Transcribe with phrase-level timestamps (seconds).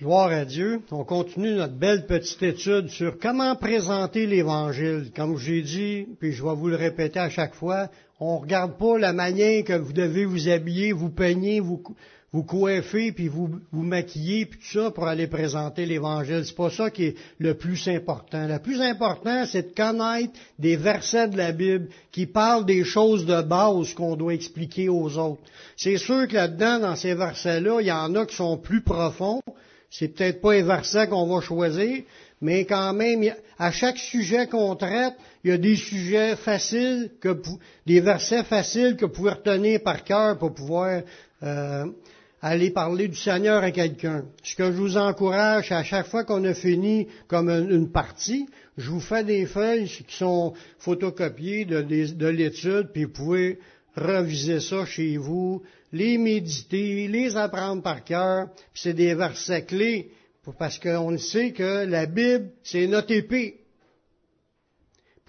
[0.00, 0.80] Gloire à Dieu.
[0.92, 5.10] On continue notre belle petite étude sur comment présenter l'Évangile.
[5.14, 8.78] Comme j'ai dit, puis je vais vous le répéter à chaque fois, on ne regarde
[8.78, 11.82] pas la manière que vous devez vous habiller, vous peigner, vous,
[12.32, 16.46] vous coiffer, puis vous, vous maquiller, puis tout ça pour aller présenter l'Évangile.
[16.46, 18.48] C'est pas ça qui est le plus important.
[18.48, 23.26] Le plus important, c'est de connaître des versets de la Bible qui parlent des choses
[23.26, 25.42] de base qu'on doit expliquer aux autres.
[25.76, 29.42] C'est sûr que là-dedans, dans ces versets-là, il y en a qui sont plus profonds,
[29.90, 32.02] c'est peut-être pas un verset qu'on va choisir,
[32.40, 37.10] mais quand même, à chaque sujet qu'on traite, il y a des sujets faciles,
[37.86, 41.02] des versets faciles que vous pouvez retenir par cœur pour pouvoir
[41.42, 41.86] euh,
[42.40, 44.24] aller parler du Seigneur à quelqu'un.
[44.42, 48.46] Ce que je vous encourage, à chaque fois qu'on a fini comme une partie,
[48.78, 53.58] je vous fais des feuilles qui sont photocopiées de, de l'étude, puis vous pouvez
[53.96, 58.48] reviser ça chez vous, les méditer, les apprendre par cœur.
[58.74, 60.10] C'est des versets clés
[60.58, 63.60] parce qu'on sait que la Bible, c'est notre épée.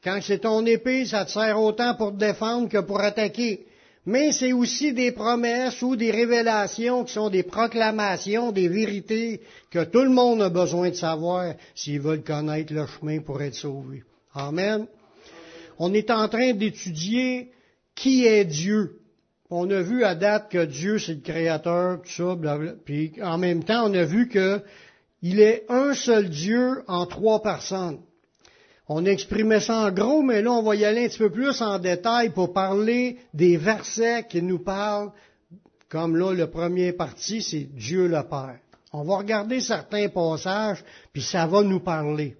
[0.03, 3.67] Quand c'est ton épée, ça te sert autant pour te défendre que pour attaquer.
[4.05, 9.83] Mais c'est aussi des promesses ou des révélations qui sont des proclamations, des vérités que
[9.83, 14.03] tout le monde a besoin de savoir s'ils veulent connaître le chemin pour être sauvés.
[14.33, 14.87] Amen.
[15.77, 17.51] On est en train d'étudier
[17.93, 19.00] qui est Dieu.
[19.53, 22.37] On a vu à date que Dieu, c'est le Créateur, tout ça,
[22.85, 27.99] Puis en même temps, on a vu qu'il est un seul Dieu en trois personnes.
[28.87, 31.61] On exprimait ça en gros, mais là, on va y aller un petit peu plus
[31.61, 35.11] en détail pour parler des versets qui nous parlent,
[35.89, 38.57] comme là, le premier parti, c'est Dieu le Père.
[38.93, 42.37] On va regarder certains passages, puis ça va nous parler.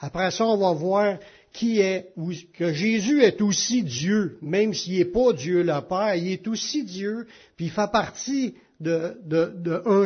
[0.00, 1.16] Après ça, on va voir
[1.56, 2.12] qui est,
[2.52, 6.84] que Jésus est aussi Dieu, même s'il n'est pas Dieu le Père, il est aussi
[6.84, 7.26] Dieu,
[7.56, 9.16] puis il fait partie de,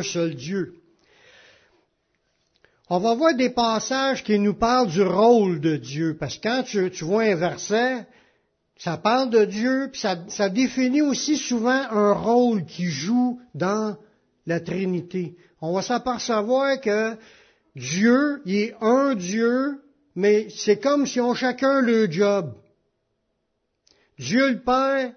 [0.03, 0.75] seul Dieu.
[2.89, 6.63] On va voir des passages qui nous parlent du rôle de Dieu, parce que quand
[6.63, 8.07] tu, vois un verset,
[8.77, 13.97] ça parle de Dieu, puis ça, ça, définit aussi souvent un rôle qui joue dans
[14.45, 15.35] la Trinité.
[15.59, 17.17] On va s'apercevoir que
[17.75, 19.81] Dieu, il est un Dieu,
[20.15, 22.53] mais c'est comme si on chacun le job.
[24.17, 25.13] Dieu le Père,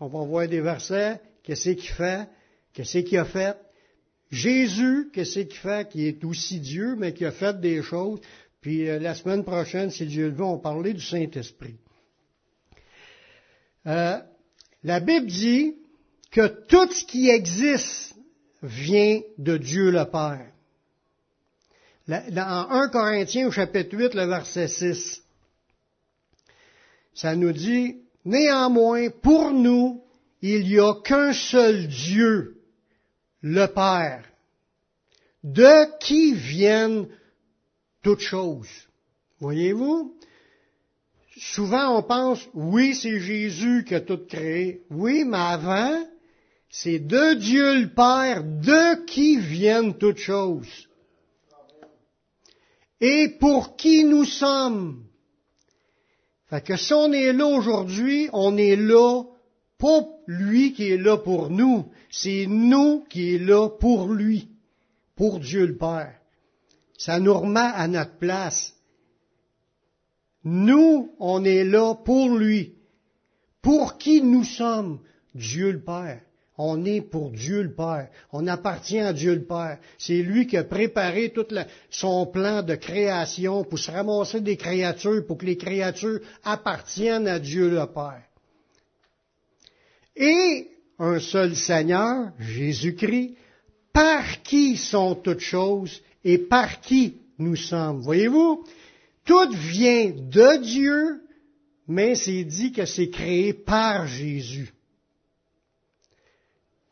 [0.00, 2.28] on va voir des versets, qu'est-ce qu'il fait,
[2.72, 3.56] qu'est-ce qu'il a fait.
[4.30, 8.20] Jésus, qu'est-ce qu'il fait, qui est aussi Dieu, mais qui a fait des choses.
[8.60, 11.76] Puis euh, la semaine prochaine, si Dieu le veut, on va parler du Saint-Esprit.
[13.86, 14.18] Euh,
[14.82, 15.76] la Bible dit
[16.32, 18.14] que tout ce qui existe
[18.62, 20.52] vient de Dieu le Père
[22.08, 25.22] dans 1 Corinthiens au chapitre 8, le verset 6,
[27.14, 30.02] ça nous dit, Néanmoins, pour nous,
[30.42, 32.60] il n'y a qu'un seul Dieu,
[33.40, 34.24] le Père,
[35.42, 37.08] de qui viennent
[38.02, 38.68] toutes choses.
[39.38, 40.16] Voyez-vous?
[41.38, 44.82] Souvent on pense, oui, c'est Jésus qui a tout créé.
[44.90, 46.04] Oui, mais avant,
[46.68, 50.85] c'est de Dieu le Père, de qui viennent toutes choses
[53.00, 55.04] et pour qui nous sommes.
[56.48, 59.24] Fait que si on est là aujourd'hui, on est là
[59.78, 64.48] pas lui qui est là pour nous, c'est nous qui est là pour lui,
[65.16, 66.14] pour Dieu le Père.
[66.96, 68.74] Ça nous remet à notre place.
[70.44, 72.76] Nous, on est là pour lui.
[73.60, 75.00] Pour qui nous sommes?
[75.34, 76.22] Dieu le Père.
[76.58, 78.08] On est pour Dieu le Père.
[78.32, 79.78] On appartient à Dieu le Père.
[79.98, 81.46] C'est lui qui a préparé tout
[81.90, 87.38] son plan de création pour se ramasser des créatures, pour que les créatures appartiennent à
[87.38, 88.22] Dieu le Père.
[90.16, 93.36] Et un seul Seigneur, Jésus-Christ,
[93.92, 98.00] par qui sont toutes choses et par qui nous sommes.
[98.00, 98.64] Voyez-vous,
[99.24, 101.20] tout vient de Dieu,
[101.86, 104.72] mais c'est dit que c'est créé par Jésus.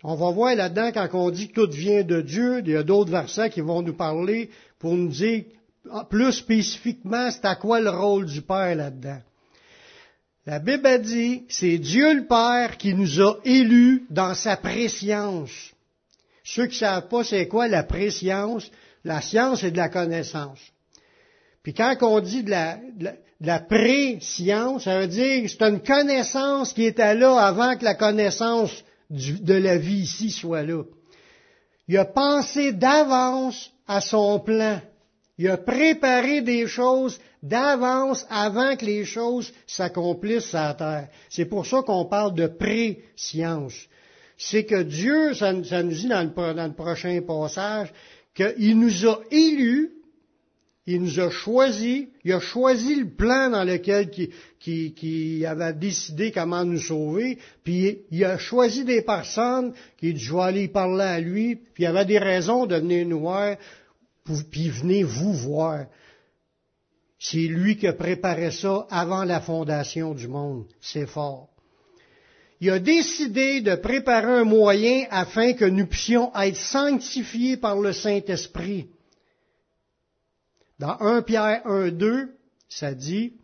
[0.07, 2.83] On va voir là-dedans, quand on dit que tout vient de Dieu, il y a
[2.83, 5.45] d'autres versets qui vont nous parler pour nous dire
[6.11, 9.21] plus spécifiquement c'est à quoi le rôle du Père là-dedans.
[10.45, 15.51] La Bible a dit, c'est Dieu le Père qui nous a élus dans sa préscience.
[16.45, 18.71] Ceux qui ne savent pas c'est quoi la préscience,
[19.05, 20.59] la science est de la connaissance.
[21.63, 23.09] Puis quand on dit de la, de
[23.41, 27.95] la, préscience, ça veut dire que c'est une connaissance qui était là avant que la
[27.95, 30.83] connaissance de la vie ici soit là.
[31.89, 34.81] Il a pensé d'avance à son plan.
[35.37, 41.09] Il a préparé des choses d'avance avant que les choses s'accomplissent à terre.
[41.29, 43.75] C'est pour ça qu'on parle de préscience.
[44.39, 47.93] C'est que Dieu, ça, nous dit dans le, prochain passage,
[48.35, 49.93] qu'il nous a élus,
[50.87, 54.11] il nous a choisis, il a choisi le plan dans lequel
[54.67, 60.35] il, avait décidé comment nous sauver, puis il a choisi des personnes qui dit, je
[60.35, 63.57] vais aller parler à lui, puis il avait des raisons de venir nous voir,
[64.51, 65.87] puis venez vous voir.
[67.19, 70.67] C'est lui qui a préparé ça avant la fondation du monde.
[70.83, 71.49] C'est fort.
[72.61, 77.95] Il a décidé de préparer un moyen afin que nous puissions être sanctifiés par le
[77.95, 78.89] Saint-Esprit.
[80.79, 82.29] Dans 1 Pierre 1, 2,
[82.69, 83.35] ça dit,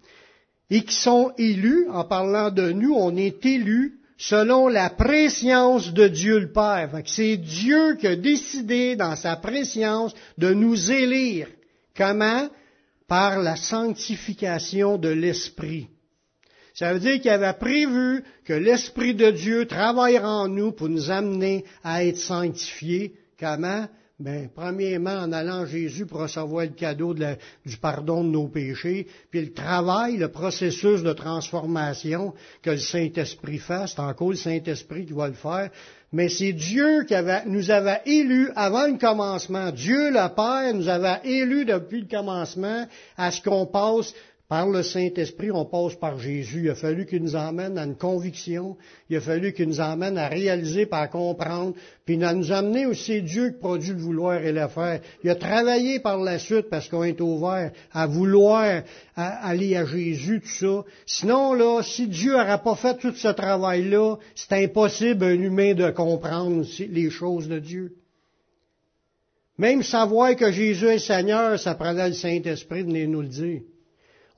[0.71, 6.07] et qui sont élus, en parlant de nous, on est élus selon la préscience de
[6.09, 6.91] Dieu le Père.
[7.07, 11.49] C'est Dieu qui a décidé dans sa préscience de nous élire.
[11.97, 12.49] Comment?
[13.11, 15.89] par la sanctification de l'Esprit.
[16.75, 21.11] Ça veut dire qu'il avait prévu que l'Esprit de Dieu travaillera en nous pour nous
[21.11, 23.17] amener à être sanctifiés.
[23.37, 23.89] Comment?
[24.21, 29.41] Ben, premièrement, en allant Jésus pour recevoir le cadeau du pardon de nos péchés, puis
[29.41, 35.15] le travail, le processus de transformation que le Saint-Esprit fait, c'est encore le Saint-Esprit qui
[35.15, 35.71] va le faire,
[36.13, 37.15] mais c'est Dieu qui
[37.47, 39.71] nous avait élus avant le commencement.
[39.71, 42.87] Dieu le Père nous avait élus depuis le commencement
[43.17, 44.13] à ce qu'on passe
[44.51, 46.63] par le Saint-Esprit, on passe par Jésus.
[46.65, 48.77] Il a fallu qu'il nous emmène à une conviction.
[49.09, 51.75] Il a fallu qu'il nous emmène à réaliser, à comprendre.
[52.05, 55.03] Puis à nous amener aussi Dieu qui produit le vouloir et le faire.
[55.23, 58.83] Il a travaillé par la suite parce qu'on est ouvert à vouloir
[59.15, 60.85] aller à Jésus, tout ça.
[61.07, 65.91] Sinon, là, si Dieu n'aurait pas fait tout ce travail-là, c'est impossible un humain de
[65.91, 67.95] comprendre les choses de Dieu.
[69.59, 73.61] Même savoir que Jésus est Seigneur, ça prenait le Saint-Esprit de venir nous le dire.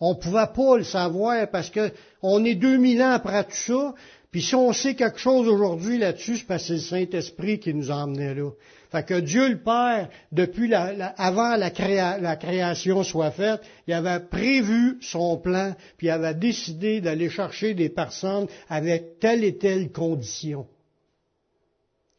[0.05, 3.95] On ne pouvait pas le savoir parce que on est 2000 ans après tout ça.
[4.33, 7.73] Puis si on sait quelque chose aujourd'hui là-dessus, c'est parce que c'est le Saint-Esprit qui
[7.73, 8.51] nous a là.
[8.91, 11.71] Fait que Dieu le Père, depuis la, avant la,
[12.19, 17.75] la, création soit faite, il avait prévu son plan, puis il avait décidé d'aller chercher
[17.75, 20.67] des personnes avec telle et telle condition.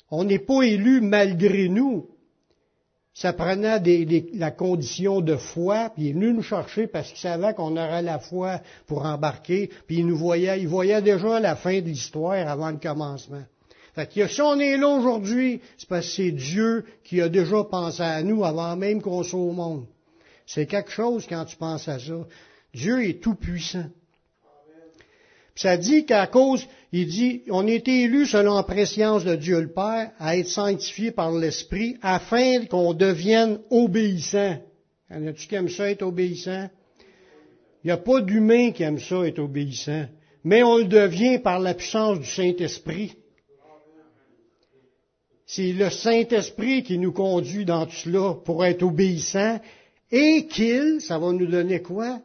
[0.10, 2.13] On n'est pas élu malgré nous
[3.14, 3.80] ça prenait
[4.34, 8.02] la condition de foi, puis il est venu nous chercher parce qu'il savait qu'on aurait
[8.02, 12.48] la foi pour embarquer, puis il nous voyait, il voyait déjà la fin de l'histoire
[12.48, 13.44] avant le commencement.
[13.94, 17.64] Fait que si on est là aujourd'hui, c'est parce que c'est Dieu qui a déjà
[17.64, 19.86] pensé à nous avant même qu'on soit au monde.
[20.48, 22.14] C'est quelque chose quand tu penses à ça.
[22.74, 23.86] Dieu est tout puissant.
[25.56, 29.72] Ça dit qu'à cause, il dit, on est élus selon la préscience de Dieu le
[29.72, 34.58] Père à être sanctifiés par l'Esprit afin qu'on devienne obéissant.
[35.12, 36.70] En a-tu qui aime ça être obéissant?
[37.84, 40.06] Il n'y a pas d'humain qui aime ça être obéissant.
[40.44, 43.14] Mais on le devient par la puissance du Saint-Esprit.
[45.46, 49.60] C'est le Saint-Esprit qui nous conduit dans tout cela pour être obéissant
[50.12, 52.22] et qu'il, ça va nous donner quoi?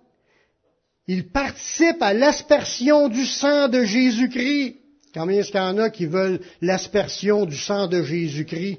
[1.09, 4.77] Il participe à l'aspersion du sang de Jésus-Christ.
[5.15, 8.79] Combien est-ce qu'il y en a qui veulent l'aspersion du sang de Jésus-Christ?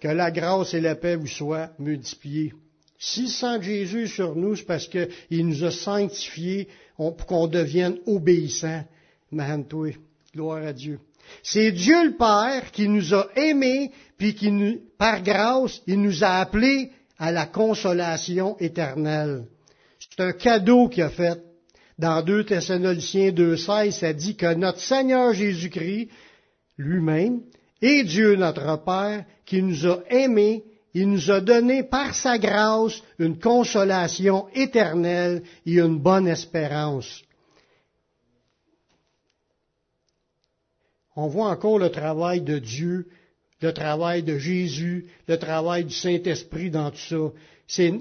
[0.00, 2.52] Que la grâce et la paix vous soient multipliées.
[2.98, 6.66] Si le sang de Jésus est sur nous, c'est parce qu'il nous a sanctifiés
[6.96, 8.84] pour qu'on devienne obéissants.
[9.68, 9.90] toi,
[10.34, 10.98] gloire à Dieu.
[11.44, 16.24] C'est Dieu le Père qui nous a aimés, puis qui nous, par grâce, il nous
[16.24, 19.44] a appelés à la consolation éternelle.
[20.14, 21.42] C'est un cadeau qu'il a fait.
[21.98, 26.10] Dans 2 Thessaloniciens 2.16, ça dit que notre Seigneur Jésus-Christ,
[26.76, 27.40] lui-même,
[27.80, 33.02] est Dieu notre Père, qui nous a aimés, il nous a donné par sa grâce
[33.18, 37.22] une consolation éternelle et une bonne espérance.
[41.16, 43.08] On voit encore le travail de Dieu,
[43.62, 47.32] le travail de Jésus, le travail du Saint-Esprit dans tout ça.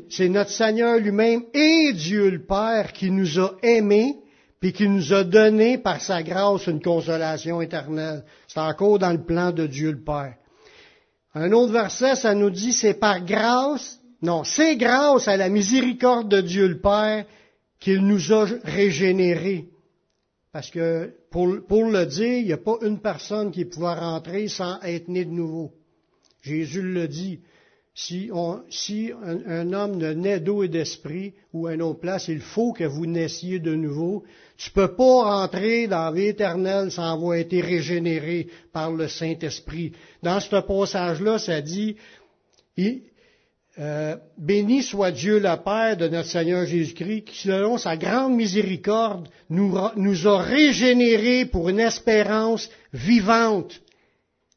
[0.09, 4.17] C'est notre Seigneur lui-même et Dieu le Père qui nous a aimés,
[4.59, 8.23] puis qui nous a donné par sa grâce une consolation éternelle.
[8.47, 10.35] C'est encore dans le plan de Dieu le Père.
[11.33, 16.29] Un autre verset, ça nous dit, c'est par grâce, non, c'est grâce à la miséricorde
[16.29, 17.25] de Dieu le Père
[17.79, 19.69] qu'il nous a régénérés.
[20.51, 24.81] Parce que, pour, le dire, il n'y a pas une personne qui pouvait rentrer sans
[24.81, 25.71] être né de nouveau.
[26.41, 27.39] Jésus le dit.
[27.93, 32.73] Si, un, homme ne naît d'eau et d'esprit ou à une autre place, il faut
[32.73, 34.23] que vous naissiez de nouveau.
[34.57, 39.07] Tu ne peux pas rentrer dans la vie éternelle sans avoir été régénéré par le
[39.07, 39.93] Saint-Esprit.
[40.23, 41.95] Dans ce passage-là, ça dit,
[43.79, 49.29] euh, béni soit Dieu le Père de notre Seigneur Jésus-Christ, qui selon sa grande miséricorde
[49.49, 53.81] nous, nous a régénérés pour une espérance vivante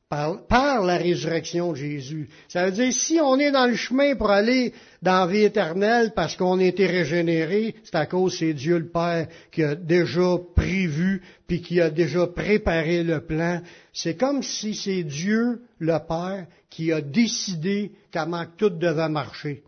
[0.08, 2.28] par, la résurrection de Jésus.
[2.48, 6.12] Ça veut dire, si on est dans le chemin pour aller dans la vie éternelle
[6.14, 10.36] parce qu'on a été régénéré, c'est à cause c'est Dieu le Père qui a déjà
[10.54, 13.60] prévu puis qui a déjà préparé le plan.
[13.92, 19.62] C'est comme si c'est Dieu le Père qui a décidé comment tout devait marcher.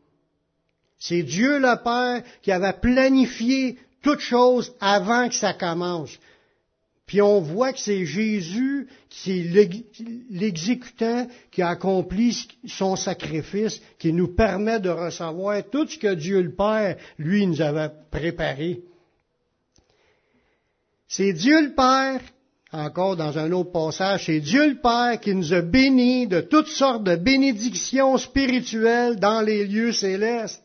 [0.98, 6.18] C'est Dieu le Père qui avait planifié toute chose avant que ça commence.
[7.06, 9.44] Puis on voit que c'est Jésus, c'est
[10.28, 16.42] l'exécutant qui a accompli son sacrifice, qui nous permet de recevoir tout ce que Dieu
[16.42, 18.82] le Père, lui, nous avait préparé.
[21.06, 22.20] C'est Dieu le Père,
[22.72, 26.66] encore dans un autre passage, c'est Dieu le Père qui nous a bénis de toutes
[26.66, 30.64] sortes de bénédictions spirituelles dans les lieux célestes.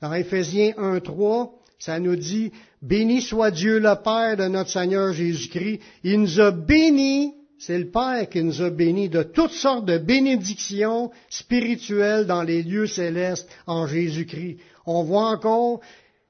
[0.00, 2.52] Dans Éphésiens 1.3, ça nous dit,
[2.82, 5.80] béni soit Dieu le Père de notre Seigneur Jésus-Christ.
[6.02, 9.98] Il nous a bénis, c'est le Père qui nous a bénis de toutes sortes de
[9.98, 14.58] bénédictions spirituelles dans les lieux célestes en Jésus-Christ.
[14.86, 15.80] On voit encore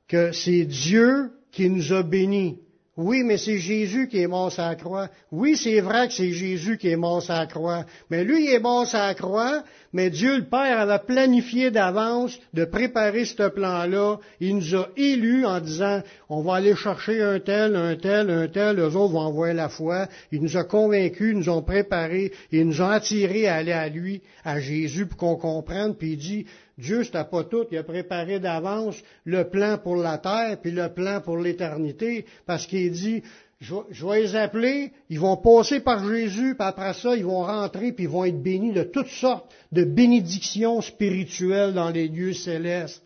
[0.08, 2.58] que c'est Dieu qui nous a bénis.
[2.96, 5.08] Oui, mais c'est Jésus qui est mort sur la croix.
[5.32, 7.84] Oui, c'est vrai que c'est Jésus qui est mort sur la croix.
[8.08, 12.38] Mais lui, il est mort sur la croix, mais Dieu le Père avait planifié d'avance
[12.52, 14.18] de préparer ce plan-là.
[14.38, 18.46] Il nous a élus en disant, on va aller chercher un tel, un tel, un
[18.46, 20.06] tel, eux autres vont envoyer la foi.
[20.30, 24.22] Il nous a convaincus, nous ont préparés, il nous ont attirés à aller à lui,
[24.44, 25.96] à Jésus, pour qu'on comprenne.
[25.96, 26.46] Puis il dit,
[26.78, 27.66] Dieu, c'était pas tout.
[27.70, 32.66] Il a préparé d'avance le plan pour la terre, puis le plan pour l'éternité, parce
[32.66, 33.22] qu'il dit,
[33.60, 37.92] je, vais les appeler, ils vont passer par Jésus, puis après ça, ils vont rentrer,
[37.92, 43.02] puis ils vont être bénis de toutes sortes de bénédictions spirituelles dans les lieux célestes.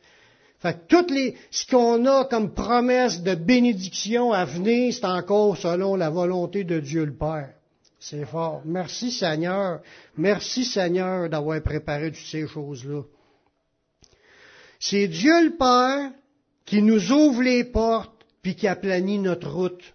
[0.59, 5.57] Fait que toutes les, ce qu'on a comme promesse de bénédiction à venir, c'est encore
[5.57, 7.51] selon la volonté de Dieu le Père.
[8.01, 8.63] C'est fort.
[8.65, 9.81] Merci Seigneur.
[10.17, 13.03] Merci Seigneur d'avoir préparé toutes ces choses-là.
[14.79, 16.13] C'est Dieu le Père
[16.65, 19.95] qui nous ouvre les portes puis qui aplanit notre route.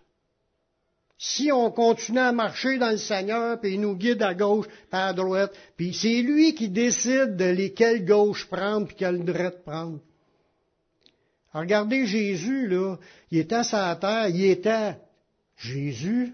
[1.17, 5.07] Si on continue à marcher dans le Seigneur, puis il nous guide à gauche, pas
[5.07, 9.99] à droite, puis c'est lui qui décide de lesquelles gauche prendre, puis quelle droite prendre.
[11.53, 12.97] regardez Jésus, là,
[13.31, 14.97] il était à sa terre, il était
[15.55, 16.33] Jésus,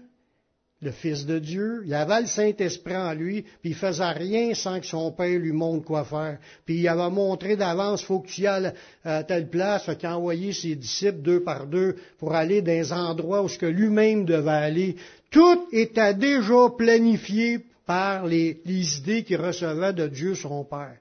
[0.82, 1.82] le Fils de Dieu.
[1.84, 5.52] Il avait le Saint-Esprit en lui, puis il faisait rien sans que son Père lui
[5.52, 6.38] montre quoi faire.
[6.64, 8.72] Puis il avait montré d'avance, faut que tu y ailles
[9.04, 12.72] à telle place, fait qu'il a envoyé ses disciples deux par deux pour aller dans
[12.72, 14.96] des endroits où ce que lui-même devait aller.
[15.30, 20.96] Tout était déjà planifié par les, idées qu'il recevait de Dieu son Père.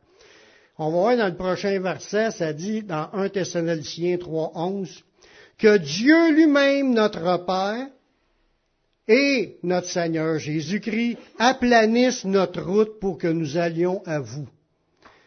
[0.78, 5.04] On va voir dans le prochain verset, ça dit dans 1 Thessaloniciens 3.11,
[5.58, 7.88] que Dieu lui-même, notre Père,
[9.10, 14.48] et notre Seigneur Jésus-Christ aplanissent notre route pour que nous allions à vous.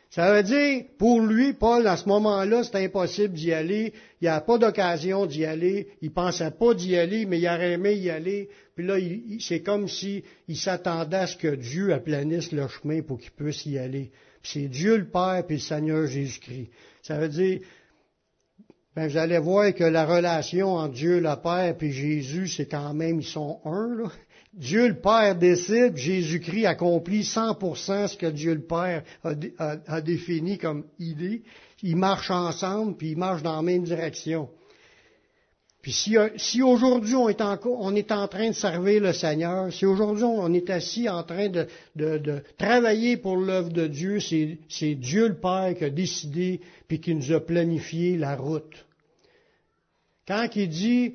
[0.09, 3.95] Ça veut dire, pour lui, Paul, à ce moment-là, c'est impossible d'y aller.
[4.21, 5.89] Il n'y a pas d'occasion d'y aller.
[6.03, 8.51] Il pensait pas d'y aller, mais il aurait aimé y aller.
[8.77, 8.99] Puis là,
[9.41, 13.65] c'est comme si il s'attendait à ce que Dieu aplanisse le chemin pour qu'il puisse
[13.65, 14.12] y aller.
[14.43, 16.69] c'est Dieu le Père puis le Seigneur Jésus-Christ.
[17.03, 17.61] Ça veut dire,
[18.95, 22.93] ben, vous allez voir que la relation entre Dieu le Père et Jésus, c'est quand
[22.93, 23.95] même, ils sont un.
[23.97, 24.11] Là.
[24.53, 29.03] Dieu le Père décide, Jésus-Christ accomplit 100% ce que Dieu le Père
[29.59, 31.43] a, défini comme idée.
[31.83, 34.51] Ils marchent ensemble, puis ils marchent dans la même direction.
[35.83, 39.73] Puis si, si aujourd'hui on est, en, on est en train de servir le Seigneur,
[39.73, 41.67] si aujourd'hui on est assis en train de,
[42.57, 47.33] travailler pour l'œuvre de Dieu, c'est Dieu le Père qui a décidé puis qui nous
[47.33, 48.87] a planifié la route.
[50.29, 51.15] Quand il dit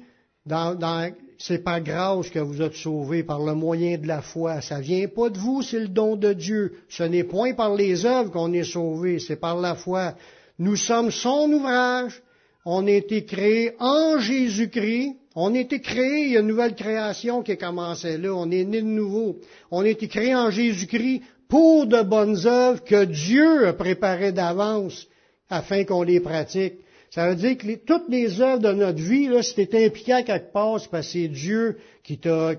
[1.38, 4.62] c'est par grâce que vous êtes sauvés par le moyen de la foi.
[4.62, 6.74] Ça vient pas de vous, c'est le don de Dieu.
[6.90, 10.16] Ce n'est point par les œuvres qu'on est sauvés, c'est par la foi.
[10.60, 12.22] Nous sommes son ouvrage.
[12.70, 15.16] On a été créés en Jésus-Christ.
[15.36, 18.34] On a été créés, il y a une nouvelle création qui a commencé là.
[18.34, 19.38] On est né de nouveau.
[19.72, 25.08] On a été créés en Jésus-Christ pour de bonnes œuvres que Dieu a préparées d'avance
[25.50, 26.74] afin qu'on les pratique.
[27.10, 30.52] Ça veut dire que toutes les œuvres de notre vie, là, si impliqué à quelque
[30.52, 32.56] part, c'est parce que c'est Dieu qui t'a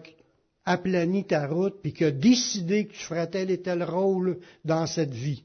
[0.64, 4.86] aplani ta route, puis qui a décidé que tu ferais tel et tel rôle dans
[4.86, 5.44] cette vie.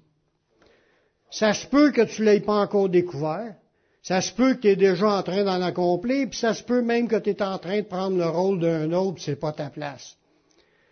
[1.29, 3.55] Ça se peut que tu ne l'aies pas encore découvert.
[4.03, 6.81] Ça se peut que tu es déjà en train d'en accomplir, puis ça se peut
[6.81, 9.69] même que tu es en train de prendre le rôle d'un autre, c'est pas ta
[9.69, 10.17] place.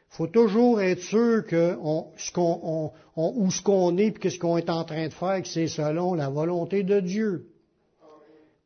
[0.08, 1.76] faut toujours être sûr que
[2.16, 5.68] ce qu'on, ce qu'on est, puis ce qu'on est en train de faire, que c'est
[5.68, 7.48] selon la volonté de Dieu.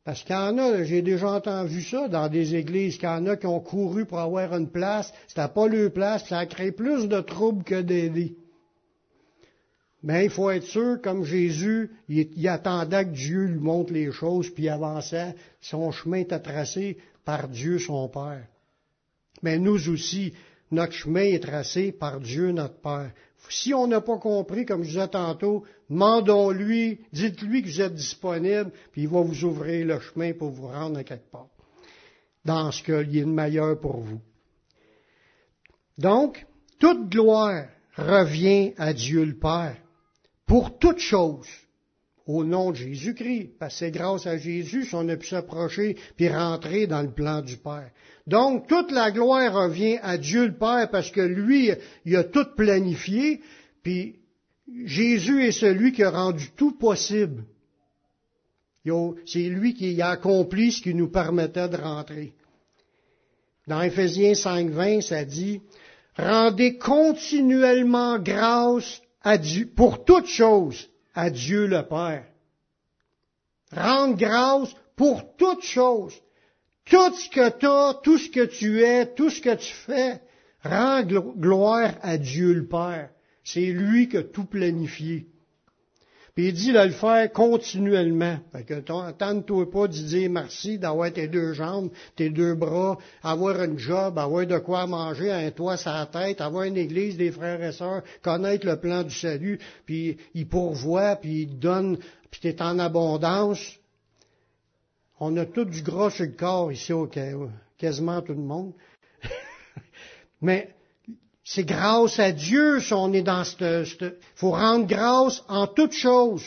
[0.03, 3.25] Parce qu'il y en a, j'ai déjà entendu ça dans des églises, qu'il y en
[3.25, 6.71] a qui ont couru pour avoir une place, c'était pas leur place, ça a créé
[6.71, 8.37] plus de troubles que d'aider.
[10.05, 14.51] Mais il faut être sûr, comme Jésus, il, attendait que Dieu lui montre les choses,
[14.51, 18.45] puis il avançait, son chemin était tracé par Dieu son Père.
[19.41, 20.31] Mais nous aussi,
[20.69, 23.11] notre chemin est tracé par Dieu notre Père.
[23.49, 28.71] Si on n'a pas compris, comme je disais tantôt, demandons-lui, dites-lui que vous êtes disponible,
[28.91, 31.49] puis il va vous ouvrir le chemin pour vous rendre à quelque part.
[32.45, 34.21] Dans ce qu'il y a de meilleur pour vous.
[35.97, 36.45] Donc,
[36.77, 37.65] toute gloire
[37.97, 39.77] revient à Dieu le Père
[40.45, 41.47] pour toutes choses
[42.27, 46.27] au nom de Jésus-Christ, parce que c'est grâce à Jésus qu'on a pu s'approcher puis
[46.27, 47.91] rentrer dans le plan du Père.
[48.25, 51.71] Donc, toute la gloire revient à Dieu le Père parce que lui,
[52.05, 53.41] il a tout planifié,
[53.83, 54.15] puis
[54.85, 57.43] Jésus est celui qui a rendu tout possible.
[59.25, 62.33] C'est lui qui a accompli ce qui nous permettait de rentrer.
[63.67, 65.61] Dans Ephésiens 5.20, ça dit,
[66.17, 69.01] Rendez continuellement grâce
[69.75, 72.25] pour toutes choses à Dieu le Père.
[73.71, 76.13] Rendre grâce pour toutes choses.
[76.85, 80.21] Tout ce que tu as, tout ce que tu es, tout ce que tu fais,
[80.63, 83.09] rends gloire à Dieu le Père.
[83.43, 85.27] C'est lui qui a tout planifié.
[86.35, 88.37] Puis il dit de le faire continuellement.
[88.51, 93.57] Fait que toi pas de dire merci, d'avoir tes deux jambes, tes deux bras, avoir
[93.61, 97.63] un job, avoir de quoi manger, un toit la tête, avoir une église, des frères
[97.63, 101.97] et sœurs, connaître le plan du salut, puis il pourvoit, puis il donne,
[102.29, 103.79] puis t'es en abondance.
[105.21, 107.09] On a tout du gras sur le corps ici au
[107.77, 108.73] quasiment tout le monde.
[110.41, 110.74] Mais
[111.47, 113.61] c'est grâce à Dieu si on est dans cette...
[114.01, 116.43] Il faut rendre grâce en toutes choses.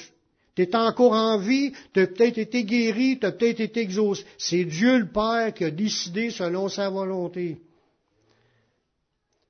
[0.57, 4.25] Tu es encore en vie, tu as peut-être été guéri, tu as peut-être été exaucé.
[4.38, 7.59] C'est Dieu le Père qui a décidé selon sa volonté.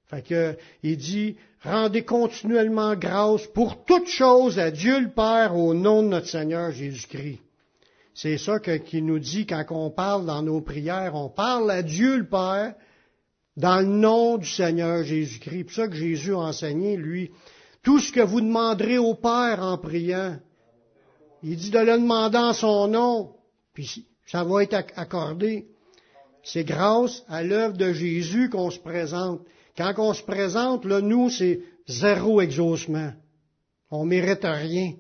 [0.09, 5.73] Fait que, il dit, rendez continuellement grâce pour toutes choses à Dieu le Père au
[5.73, 7.41] nom de notre Seigneur Jésus-Christ.
[8.13, 11.15] C'est ça qu'il nous dit quand on parle dans nos prières.
[11.15, 12.75] On parle à Dieu le Père,
[13.59, 15.67] dans le nom du Seigneur Jésus-Christ.
[15.69, 17.33] C'est ça que Jésus a enseigné, lui.
[17.83, 20.39] Tout ce que vous demanderez au Père en priant,
[21.43, 23.35] il dit de le demander en son nom,
[23.75, 25.67] puis ça va être accordé.
[26.45, 29.41] C'est grâce à l'œuvre de Jésus qu'on se présente.
[29.77, 33.13] Quand on se présente, là, nous, c'est zéro exaucement.
[33.91, 34.93] On mérite rien.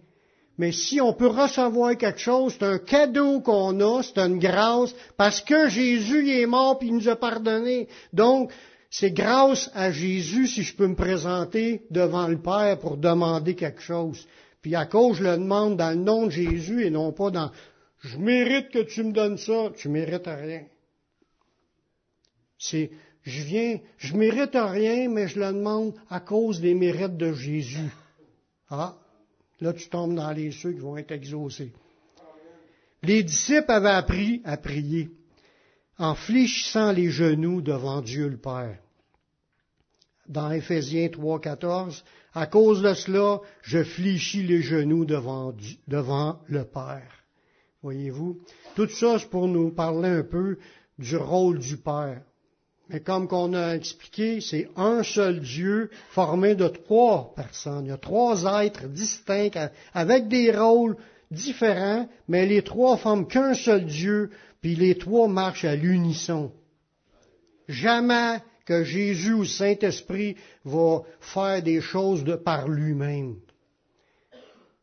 [0.58, 4.92] Mais si on peut recevoir quelque chose, c'est un cadeau qu'on a, c'est une grâce,
[5.16, 7.88] parce que Jésus est mort puis il nous a pardonné.
[8.12, 8.52] Donc,
[8.90, 13.82] c'est grâce à Jésus si je peux me présenter devant le Père pour demander quelque
[13.82, 14.26] chose.
[14.60, 17.50] Puis à cause, je le demande dans le nom de Jésus et non pas dans
[18.00, 20.64] je mérite que tu me donnes ça, tu mérites rien.
[22.58, 22.90] C'est
[23.22, 27.90] je viens, je mérite rien, mais je le demande à cause des mérites de Jésus.
[28.70, 28.96] Ah,
[29.60, 31.72] Là, tu tombes dans les ceux qui vont être exaucés.
[33.02, 35.10] Les disciples avaient appris à prier
[35.98, 38.78] en fléchissant les genoux devant Dieu le Père.
[40.28, 45.54] Dans Éphésiens 3, 14, à cause de cela, je fléchis les genoux devant,
[45.88, 47.24] devant le Père.
[47.82, 48.40] Voyez-vous?
[48.74, 50.58] Tout ça, c'est pour nous parler un peu
[50.98, 52.22] du rôle du Père.
[52.88, 57.84] Mais comme qu'on a expliqué, c'est un seul Dieu formé de trois personnes.
[57.84, 60.96] Il y a trois êtres distincts avec des rôles
[61.30, 64.30] différents, mais les trois forment qu'un seul Dieu,
[64.62, 66.50] puis les trois marchent à l'unisson.
[67.68, 73.36] Jamais que Jésus ou Saint-Esprit va faire des choses par lui-même.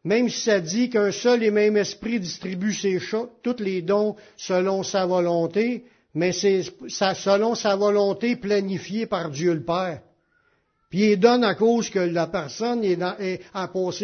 [0.03, 2.99] Même si ça dit qu'un seul et même esprit distribue ses
[3.41, 5.85] tous les dons selon sa volonté,
[6.15, 10.01] mais c'est selon sa volonté planifiée par Dieu le Père.
[10.89, 13.15] Puis il donne à cause que la personne est, dans,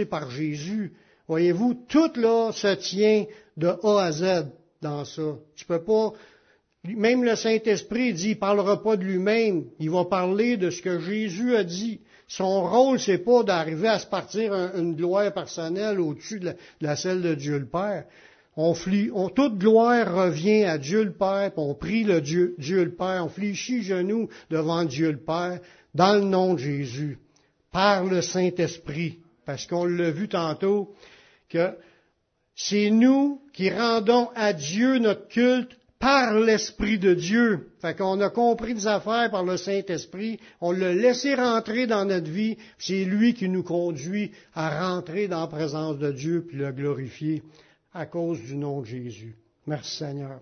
[0.10, 0.93] par Jésus.
[1.30, 4.47] Voyez-vous, tout là se tient de A à Z
[4.82, 5.38] dans ça.
[5.56, 6.12] Tu peux pas.
[6.84, 9.65] Même le Saint-Esprit dit, il parlera pas de lui-même.
[9.80, 12.02] Il va parler de ce que Jésus a dit.
[12.28, 17.21] Son rôle, c'est pas d'arriver à se partir une gloire personnelle au-dessus de, la, celle
[17.21, 18.06] de Dieu le Père
[18.57, 18.73] on,
[19.13, 23.25] on, toute gloire revient à Dieu le Père, on prie le Dieu, Dieu le Père,
[23.25, 25.59] on fléchit genoux devant Dieu le Père,
[25.93, 27.17] dans le nom de Jésus,
[27.71, 30.93] par le Saint-Esprit, parce qu'on l'a vu tantôt,
[31.49, 31.73] que
[32.55, 37.69] c'est nous qui rendons à Dieu notre culte par l'Esprit de Dieu.
[37.81, 42.29] Fait qu'on a compris des affaires par le Saint-Esprit, on l'a laissé rentrer dans notre
[42.29, 46.71] vie, c'est lui qui nous conduit à rentrer dans la présence de Dieu puis le
[46.71, 47.43] glorifier
[47.93, 49.36] à cause du nom de Jésus.
[49.67, 50.41] Merci Seigneur.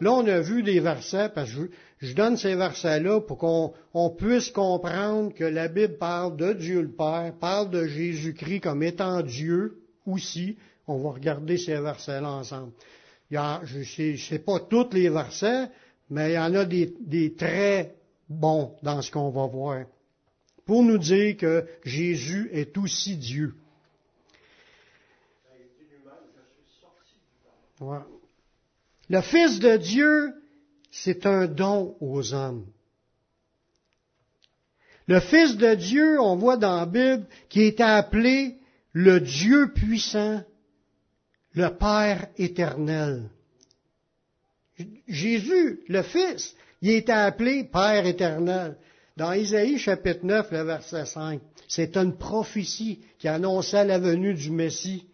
[0.00, 4.50] Là, on a vu des versets, parce que je, donne ces versets-là pour qu'on puisse
[4.50, 9.82] comprendre que la Bible parle de Dieu le Père, parle de Jésus-Christ comme étant Dieu
[10.06, 10.56] aussi.
[10.86, 12.72] On va regarder ces versets-là ensemble.
[13.30, 15.68] Il y a, je ne sais, pas tous les versets,
[16.08, 17.94] mais il y en a des, des très
[18.28, 19.84] bons dans ce qu'on va voir.
[20.64, 23.54] Pour nous dire que Jésus est aussi Dieu.
[29.08, 30.34] Le Fils de Dieu,
[30.90, 32.66] c'est un don aux hommes.
[35.06, 38.58] Le Fils de Dieu, on voit dans la Bible, qui est appelé
[38.92, 40.42] le Dieu puissant,
[41.52, 43.30] le Père éternel.
[45.08, 48.76] Jésus, le Fils, il est appelé Père éternel.
[49.16, 54.50] Dans Isaïe chapitre 9, le verset 5, c'est une prophétie qui annonçait la venue du
[54.50, 55.06] Messie.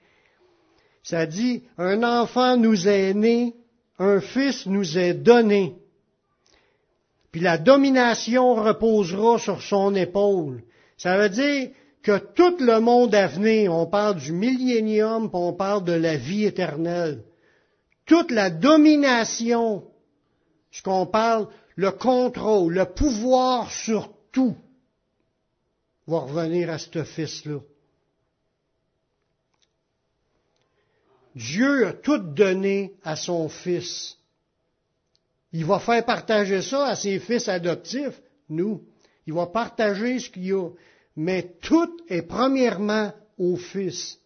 [1.07, 3.55] Ça dit, un enfant nous est né,
[3.97, 5.77] un fils nous est donné.
[7.31, 10.65] Puis la domination reposera sur son épaule.
[10.97, 11.71] Ça veut dire
[12.03, 16.45] que tout le monde à venir, on parle du millénium, on parle de la vie
[16.45, 17.23] éternelle.
[18.05, 19.85] Toute la domination,
[20.73, 24.57] ce qu'on parle, le contrôle, le pouvoir sur tout,
[26.09, 27.61] va revenir à ce fils-là.
[31.37, 34.17] Dieu a tout donné à son Fils.
[35.53, 38.83] Il va faire partager ça à ses fils adoptifs, nous.
[39.27, 40.71] Il va partager ce qu'il y a.
[41.15, 44.19] Mais tout est premièrement au Fils.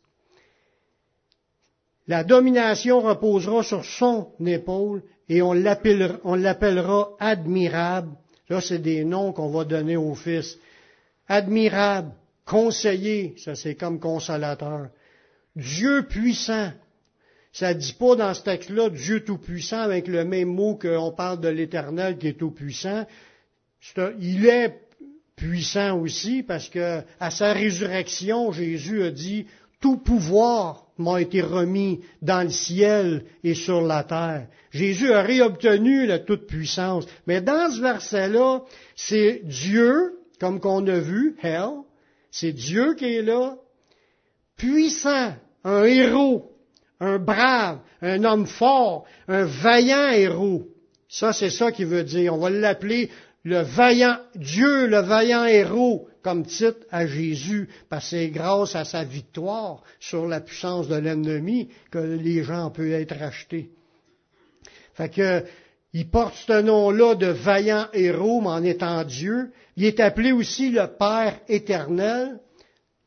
[2.06, 8.12] La domination reposera sur son épaule et on l'appellera, admirable.
[8.48, 10.58] Là, c'est des noms qu'on va donner au Fils.
[11.26, 12.12] Admirable,
[12.44, 14.90] conseiller, ça c'est comme consolateur.
[15.56, 16.72] Dieu puissant,
[17.52, 21.40] ça ne dit pas dans ce texte-là Dieu Tout-Puissant avec le même mot qu'on parle
[21.40, 23.06] de l'Éternel qui est Tout-Puissant.
[24.20, 24.78] Il est
[25.36, 29.46] puissant aussi parce que à sa résurrection, Jésus a dit
[29.80, 34.46] tout pouvoir m'a été remis dans le ciel et sur la terre.
[34.70, 37.06] Jésus a réobtenu la toute-puissance.
[37.26, 38.60] Mais dans ce verset-là,
[38.94, 41.82] c'est Dieu, comme qu'on a vu, Hell,
[42.30, 43.56] c'est Dieu qui est là,
[44.56, 45.34] puissant,
[45.64, 46.49] un héros,
[47.00, 50.68] un brave, un homme fort, un vaillant héros.
[51.08, 52.34] Ça, c'est ça qu'il veut dire.
[52.34, 53.10] On va l'appeler
[53.42, 58.84] le vaillant Dieu, le vaillant héros, comme titre à Jésus, parce que c'est grâce à
[58.84, 63.70] sa victoire sur la puissance de l'ennemi que les gens peuvent être rachetés.
[64.94, 65.44] Fait que,
[65.92, 69.50] il porte ce nom-là de vaillant héros, mais en étant Dieu.
[69.76, 72.38] Il est appelé aussi le Père éternel.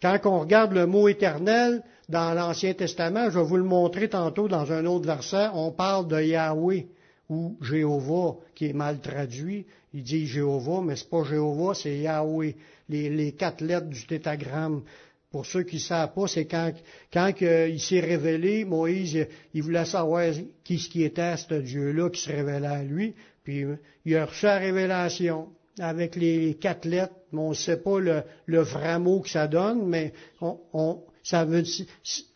[0.01, 1.82] Quand on regarde le mot éternel,
[2.13, 6.08] dans l'Ancien Testament, je vais vous le montrer tantôt dans un autre verset, on parle
[6.08, 6.86] de Yahweh
[7.28, 9.65] ou Jéhovah qui est mal traduit.
[9.95, 12.56] Il dit Jéhovah, mais c'est pas Jéhovah, c'est Yahweh.
[12.88, 14.84] Les, quatre lettres du tétagramme.
[15.32, 16.71] Pour ceux qui ne savent pas, c'est quand,
[17.12, 20.32] quand il s'est révélé, Moïse, il voulait savoir
[20.63, 23.15] qui ce qui était ce Dieu-là qui se révélait à lui.
[23.43, 23.65] Puis
[24.06, 25.47] il a reçu la révélation
[25.80, 30.13] avec les quatre lettres, on ne sait pas le, vrai mot que ça donne, mais
[30.39, 31.63] on, ça veut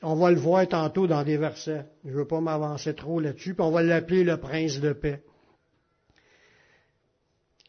[0.01, 1.85] on va le voir tantôt dans des versets.
[2.05, 5.21] Je ne veux pas m'avancer trop là-dessus, puis on va l'appeler le prince de paix.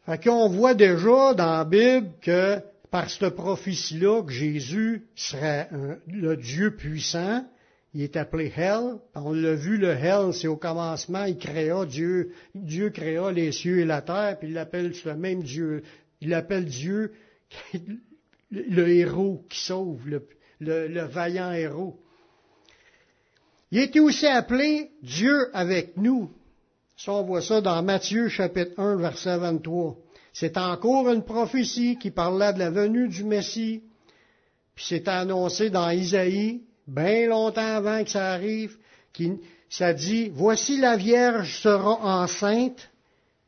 [0.06, 5.68] Fait qu'on voit déjà dans la Bible que par cette prophétie-là, que Jésus serait
[6.06, 7.44] le Dieu puissant,
[7.94, 8.98] il est appelé Hell.
[9.14, 13.80] On l'a vu, le Hell, c'est au commencement, il créa Dieu, Dieu créa les cieux
[13.80, 15.82] et la terre, puis il l'appelle ce même Dieu,
[16.20, 17.12] il l'appelle Dieu
[18.50, 20.26] le héros qui sauve, le,
[20.60, 21.96] le, vaillant héros.
[23.70, 26.30] Il était aussi appelé Dieu avec nous.
[26.96, 29.96] Ça, on voit ça dans Matthieu chapitre 1, verset 23.
[30.32, 33.82] C'est encore une prophétie qui parlait de la venue du Messie.
[34.74, 38.76] Puis c'est annoncé dans Isaïe, bien longtemps avant que ça arrive,
[39.12, 39.32] qui,
[39.68, 42.90] ça dit, Voici la Vierge sera enceinte,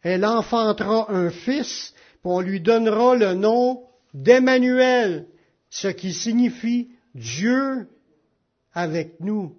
[0.02, 5.26] elle enfantera un fils, puis on lui donnera le nom d'Emmanuel,
[5.70, 7.86] ce qui signifie Dieu
[8.72, 9.56] avec nous.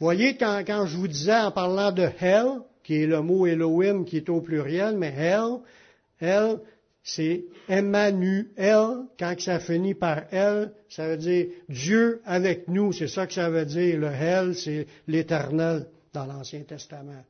[0.00, 4.04] Voyez, quand, quand, je vous disais en parlant de Hell, qui est le mot Elohim
[4.04, 5.60] qui est au pluriel, mais Hell,
[6.20, 6.58] Hell,
[7.02, 9.04] c'est Emmanuel.
[9.18, 12.92] Quand ça finit par Elle, ça veut dire Dieu avec nous.
[12.92, 13.98] C'est ça que ça veut dire.
[13.98, 17.24] Le Hell, c'est l'éternel dans l'Ancien Testament.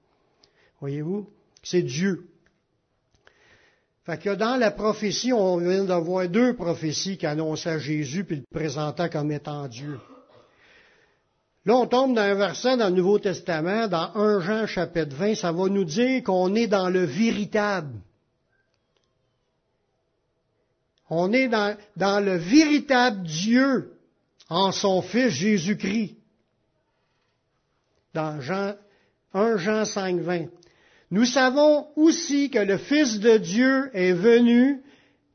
[0.80, 1.28] Voyez-vous?
[1.62, 2.28] C'est Dieu.
[4.04, 8.44] Fait que dans la prophétie, on vient d'avoir deux prophéties qui annonçaient Jésus puis le
[8.52, 9.98] présentaient comme étant Dieu.
[11.64, 15.34] Là, on tombe dans un verset dans le Nouveau Testament, dans 1 Jean chapitre 20,
[15.34, 17.94] ça va nous dire qu'on est dans le véritable.
[21.08, 23.94] On est dans, dans le véritable Dieu
[24.50, 26.14] en son Fils Jésus-Christ.
[28.12, 28.74] Dans Jean,
[29.32, 30.46] 1 Jean 5, 20.
[31.10, 34.82] Nous savons aussi que le Fils de Dieu est venu,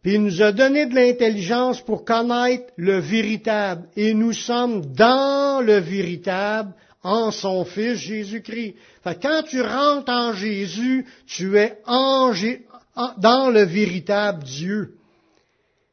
[0.01, 3.88] puis il nous a donné de l'intelligence pour connaître le véritable.
[3.95, 8.75] Et nous sommes dans le véritable en son Fils Jésus-Christ.
[9.21, 14.95] quand tu rentres en Jésus, tu es dans le véritable Dieu.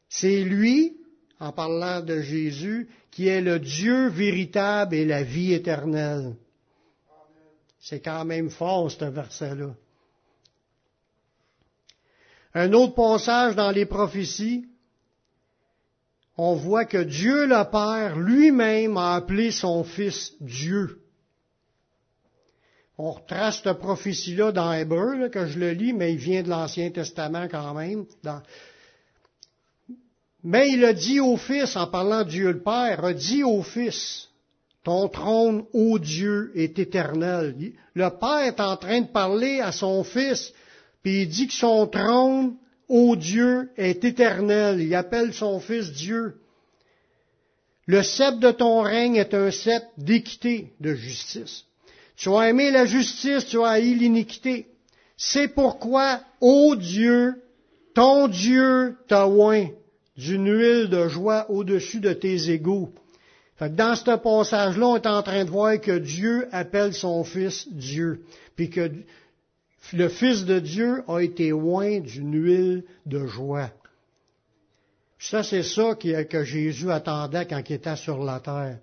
[0.08, 0.96] C'est lui,
[1.38, 6.34] en parlant de Jésus, qui est le Dieu véritable et la vie éternelle.
[7.88, 9.72] C'est quand même fort, ce verset-là.
[12.52, 14.66] Un autre passage dans les prophéties,
[16.36, 21.00] on voit que Dieu le Père lui-même a appelé son Fils Dieu.
[22.98, 26.90] On retrace cette prophétie-là dans Hébreu, que je le lis, mais il vient de l'Ancien
[26.90, 28.04] Testament quand même.
[30.42, 33.62] Mais il a dit au Fils, en parlant de Dieu le Père, a dit au
[33.62, 34.28] Fils,
[34.86, 37.56] ton trône, ô Dieu, est éternel.
[37.94, 40.52] Le Père est en train de parler à son Fils,
[41.02, 42.54] puis il dit que son trône,
[42.88, 44.80] ô Dieu, est éternel.
[44.80, 46.36] Il appelle son Fils Dieu.
[47.86, 51.64] Le sceptre de ton règne est un sceptre d'équité, de justice.
[52.14, 54.68] Tu as aimé la justice, tu as haï l'iniquité.
[55.16, 57.42] C'est pourquoi, ô Dieu,
[57.92, 59.66] ton Dieu t'a oint
[60.16, 62.52] d'une huile de joie au-dessus de tes
[63.60, 68.22] dans ce passage-là, on est en train de voir que Dieu appelle son Fils Dieu,
[68.54, 68.90] puis que
[69.94, 73.70] le Fils de Dieu a été loin d'une huile de joie.
[75.18, 78.78] Ça, c'est ça que Jésus attendait quand il était sur la terre.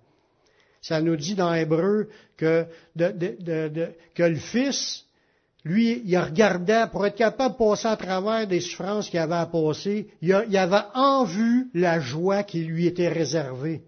[0.81, 5.05] Ça nous dit dans Hébreu que le Fils,
[5.63, 9.45] lui, il regardait, pour être capable de passer à travers des souffrances qu'il avait à
[9.45, 13.83] passer, il avait en vue la joie qui lui était réservée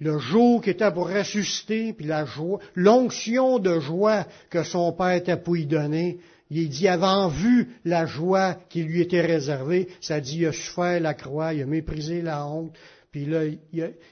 [0.00, 5.12] le jour qui était pour ressusciter, puis la joie, l'onction de joie que son Père
[5.12, 6.18] était pour y donner.
[6.50, 10.98] Il dit, avant vu la joie qui lui était réservée, ça dit, il a souffert
[11.00, 12.74] la croix, il a méprisé la honte,
[13.12, 13.42] puis là,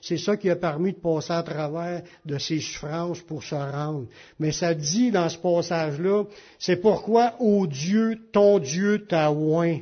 [0.03, 4.09] c'est ça qui a permis de passer à travers de ses souffrances pour se rendre.
[4.41, 6.25] Mais ça dit dans ce passage-là,
[6.59, 9.79] c'est pourquoi, ô Dieu, ton Dieu t'a oint.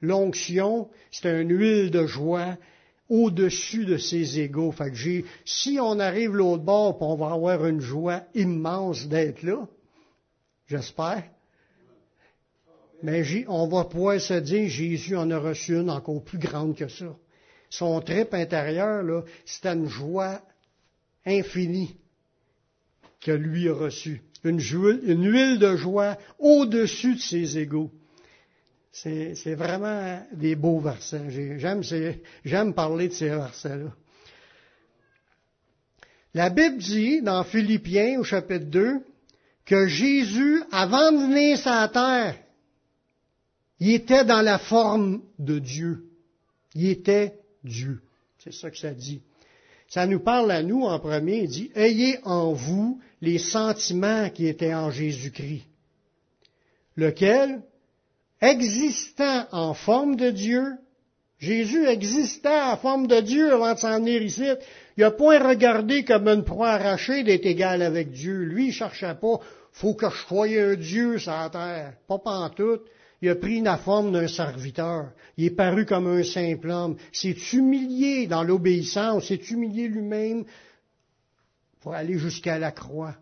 [0.00, 2.56] L'onction, c'est une huile de joie
[3.08, 4.72] au-dessus de ses égaux.
[4.72, 9.66] Fait que si on arrive l'autre bord, on va avoir une joie immense d'être là,
[10.66, 11.24] j'espère.
[13.02, 16.88] Mais on va pouvoir se dire, Jésus en a reçu une encore plus grande que
[16.88, 17.16] ça.
[17.68, 20.40] Son trip intérieur, là, c'était une joie
[21.26, 21.96] infinie
[23.20, 24.22] que lui a reçue.
[24.44, 27.90] Une, une huile de joie au-dessus de ses égaux.
[29.02, 31.58] C'est vraiment des beaux versets.
[32.44, 33.92] J'aime parler de ces versets-là.
[36.32, 39.04] La Bible dit dans Philippiens au chapitre 2
[39.66, 42.36] que Jésus, avant de venir sur la terre,
[43.80, 46.06] il était dans la forme de Dieu.
[46.74, 48.00] Il était Dieu.
[48.38, 49.20] C'est ça que ça dit.
[49.88, 51.42] Ça nous parle à nous en premier.
[51.42, 55.64] Il dit, ayez en vous les sentiments qui étaient en Jésus-Christ.
[56.96, 57.60] Lequel,
[58.40, 60.78] existant en forme de Dieu,
[61.38, 64.46] Jésus existait en forme de Dieu avant de s'en venir ici.
[64.96, 68.42] Il n'a point regardé comme une proie arrachée d'être égal avec Dieu.
[68.42, 69.40] Lui, il cherchait pas,
[69.72, 71.92] faut que je sois un Dieu sur la terre.
[72.08, 72.86] Pas pantoute.
[73.22, 75.10] Il a pris la forme d'un serviteur.
[75.36, 76.96] Il est paru comme un simple homme.
[77.12, 80.44] S'est humilié dans l'obéissance, s'est humilié lui-même
[81.80, 83.14] pour aller jusqu'à la croix.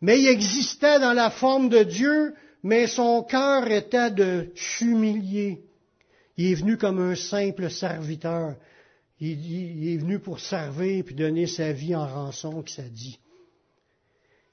[0.00, 5.62] Mais il existait dans la forme de Dieu mais son cœur était de s'humilier.
[6.38, 8.56] Il est venu comme un simple serviteur.
[9.20, 13.20] Il, est venu pour servir puis donner sa vie en rançon, que ça dit.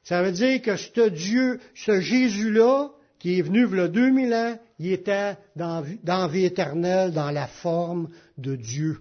[0.04, 4.60] Ça veut dire que ce Dieu, ce Jésus-là, qui est venu il a 2000 ans,
[4.78, 9.00] il était dans, dans vie éternelle, dans la forme de Dieu.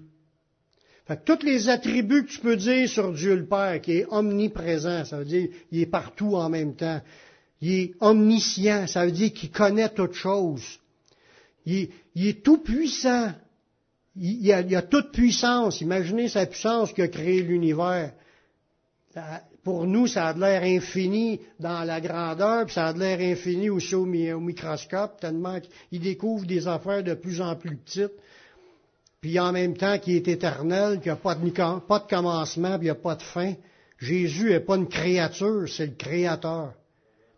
[1.07, 4.07] Fait que tous les attributs que tu peux dire sur Dieu le Père, qui est
[4.09, 7.01] omniprésent, ça veut dire qu'il est partout en même temps.
[7.61, 10.79] Il est omniscient, ça veut dire qu'il connaît toutes choses.
[11.66, 13.33] Il, est tout puissant.
[14.16, 15.81] Il, a, a, toute puissance.
[15.81, 18.12] Imaginez sa puissance qui a créé l'univers.
[19.62, 23.94] Pour nous, ça a l'air infini dans la grandeur, puis ça a l'air infini aussi
[23.94, 28.12] au, microscope, tellement qu'il découvre des affaires de plus en plus petites.
[29.20, 32.79] Puis en même temps, qui est éternel, qu'il n'y a pas de, pas de commencement,
[32.79, 33.55] puis il n'y a pas de fin
[34.01, 36.73] Jésus n'est pas une créature, c'est le créateur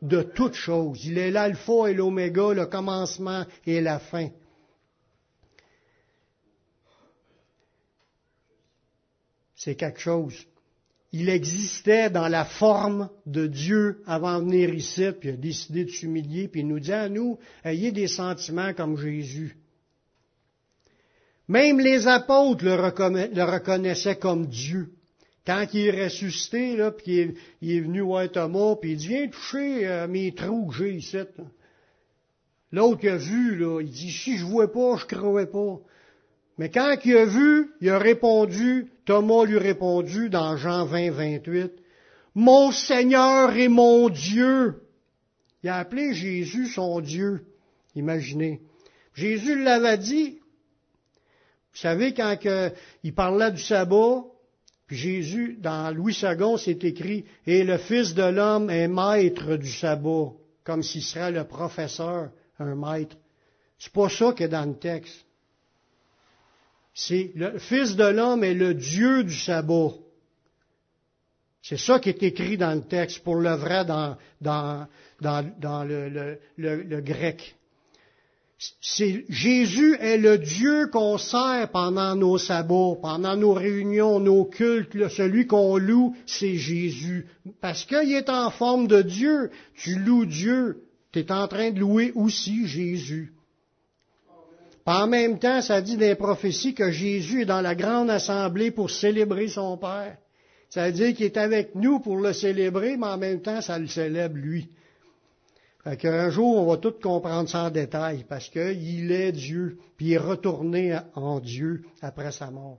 [0.02, 1.06] de toutes choses.
[1.06, 4.28] Il est l'alpha et l'oméga, le commencement et la fin.
[9.54, 10.34] C'est quelque chose.
[11.12, 15.84] Il existait dans la forme de Dieu avant de venir ici, puis il a décidé
[15.84, 19.56] de s'humilier, puis il nous dit à nous, ayez des sentiments comme Jésus.
[21.48, 22.74] Même les apôtres le,
[23.44, 24.94] reconnaissaient comme Dieu.
[25.44, 29.28] Quand il est ressuscité, là, puis il est, venu voir Thomas, puis il dit, viens
[29.28, 31.18] toucher euh, mes trous que j'ai ici.
[32.70, 35.46] L'autre qui a vu, là, il dit, si je ne vois pas, je ne crois
[35.46, 35.80] pas.
[36.58, 41.10] Mais quand il a vu, il a répondu, Thomas lui a répondu dans Jean 20,
[41.10, 41.72] 28,
[42.36, 44.82] Mon Seigneur et mon Dieu.
[45.64, 47.46] Il a appelé Jésus son Dieu.
[47.96, 48.60] Imaginez.
[49.14, 50.38] Jésus l'avait dit.
[51.72, 52.36] Vous savez, quand
[53.02, 54.24] il parlait du sabbat,
[54.86, 59.70] puis Jésus, dans Louis II, c'est écrit, et le Fils de l'homme est maître du
[59.70, 60.32] sabbat,
[60.64, 63.16] comme s'il serait le professeur, un maître.
[63.78, 65.24] C'est pas ça qui est dans le texte.
[66.94, 69.92] C'est le Fils de l'homme est le Dieu du sabbat.
[71.62, 74.86] C'est ça qui est écrit dans le texte pour le vrai dans, dans,
[75.20, 77.56] dans, le, le, grec.
[79.28, 85.08] Jésus est le Dieu qu'on sert pendant nos sabbats, pendant nos réunions, nos cultes.
[85.08, 87.26] celui qu'on loue, c'est Jésus.
[87.60, 89.50] Parce qu'il est en forme de Dieu.
[89.74, 90.84] Tu loues Dieu.
[91.12, 93.32] Tu es en train de louer aussi Jésus
[94.84, 98.90] en même temps, ça dit les prophéties que Jésus est dans la grande assemblée pour
[98.90, 100.16] célébrer son Père.
[100.70, 103.78] Ça veut dire qu'il est avec nous pour le célébrer, mais en même temps, ça
[103.78, 104.68] le célèbre lui.
[105.84, 110.12] Fait qu'un jour, on va tout comprendre en détail, parce qu'il est Dieu, puis il
[110.12, 112.78] est retourné en Dieu après sa mort.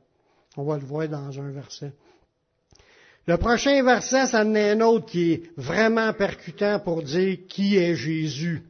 [0.56, 1.92] On va le voir dans un verset.
[3.26, 7.78] Le prochain verset, ça en est un autre qui est vraiment percutant pour dire qui
[7.78, 8.64] est Jésus.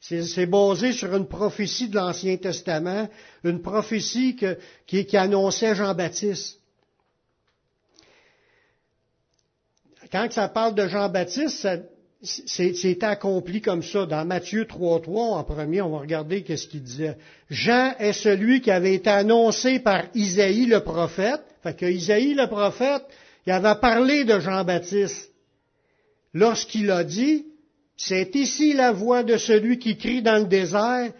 [0.00, 3.08] C'est basé sur une prophétie de l'Ancien Testament,
[3.44, 4.36] une prophétie
[4.86, 6.58] qui, annonçait Jean-Baptiste.
[10.10, 11.68] Quand ça parle de Jean-Baptiste,
[12.22, 14.06] c'est accompli comme ça.
[14.06, 17.16] Dans Matthieu 3.3, en premier, on va regarder qu'est-ce qu'il disait.
[17.48, 21.42] Jean est celui qui avait été annoncé par Isaïe le prophète.
[21.62, 23.02] Fait que Isaïe le prophète,
[23.46, 25.32] il avait parlé de Jean-Baptiste.
[26.34, 27.46] Lorsqu'il a dit,
[27.96, 31.12] c'est ici la voix de celui qui crie dans le désert,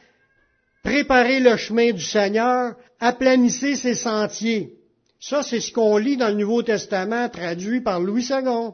[0.82, 4.74] Préparez le chemin du Seigneur, aplanissez ses sentiers.
[5.20, 8.70] Ça, c'est ce qu'on lit dans le Nouveau Testament, traduit par Louis II.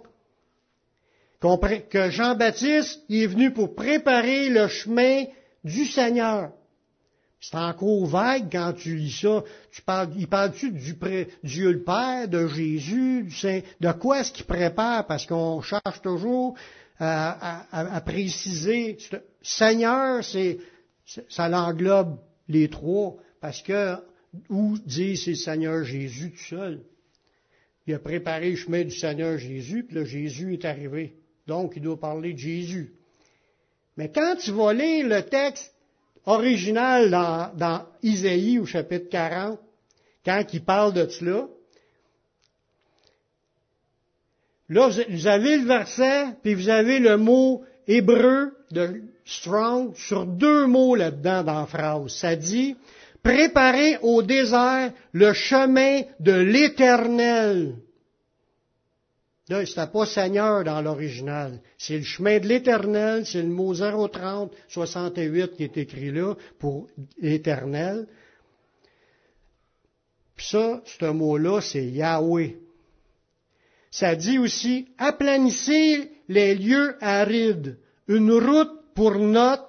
[1.90, 5.24] Que Jean-Baptiste est venu pour préparer le chemin
[5.62, 6.50] du Seigneur.
[7.40, 9.44] C'est encore vague quand tu lis ça.
[9.70, 10.96] Tu parles, il parle-tu du
[11.44, 15.06] Dieu le Père, de Jésus, du Saint, de quoi est-ce qu'il prépare?
[15.06, 16.56] Parce qu'on cherche toujours
[16.98, 18.98] à, préciser.
[19.40, 20.59] Seigneur, c'est,
[21.28, 23.94] ça l'englobe les trois, parce que
[24.48, 26.82] où dit c'est Seigneur Jésus tout seul?
[27.87, 31.14] Il a préparé le chemin du Seigneur Jésus, puis là, Jésus est arrivé.
[31.46, 32.92] Donc, il doit parler de Jésus.
[33.96, 35.72] Mais quand tu vas lire le texte
[36.24, 39.59] original dans, dans Isaïe au chapitre 40,
[40.24, 41.46] quand il parle de cela,
[44.68, 50.66] Là, vous avez le verset, puis vous avez le mot hébreu de strong sur deux
[50.66, 52.09] mots là-dedans dans la phrase.
[52.09, 52.76] Ça dit,
[53.22, 57.76] préparez au désert le chemin de l'éternel.
[59.48, 61.61] C'était pas Seigneur dans l'original.
[61.78, 66.88] C'est le chemin de l'éternel, c'est le mot 030, 68 qui est écrit là pour
[67.18, 68.09] l'éternel.
[70.35, 72.56] Puis ça, ce mot-là, c'est Yahweh.
[73.90, 77.78] Ça dit aussi, aplanissez les lieux arides,
[78.09, 79.68] une route pour notre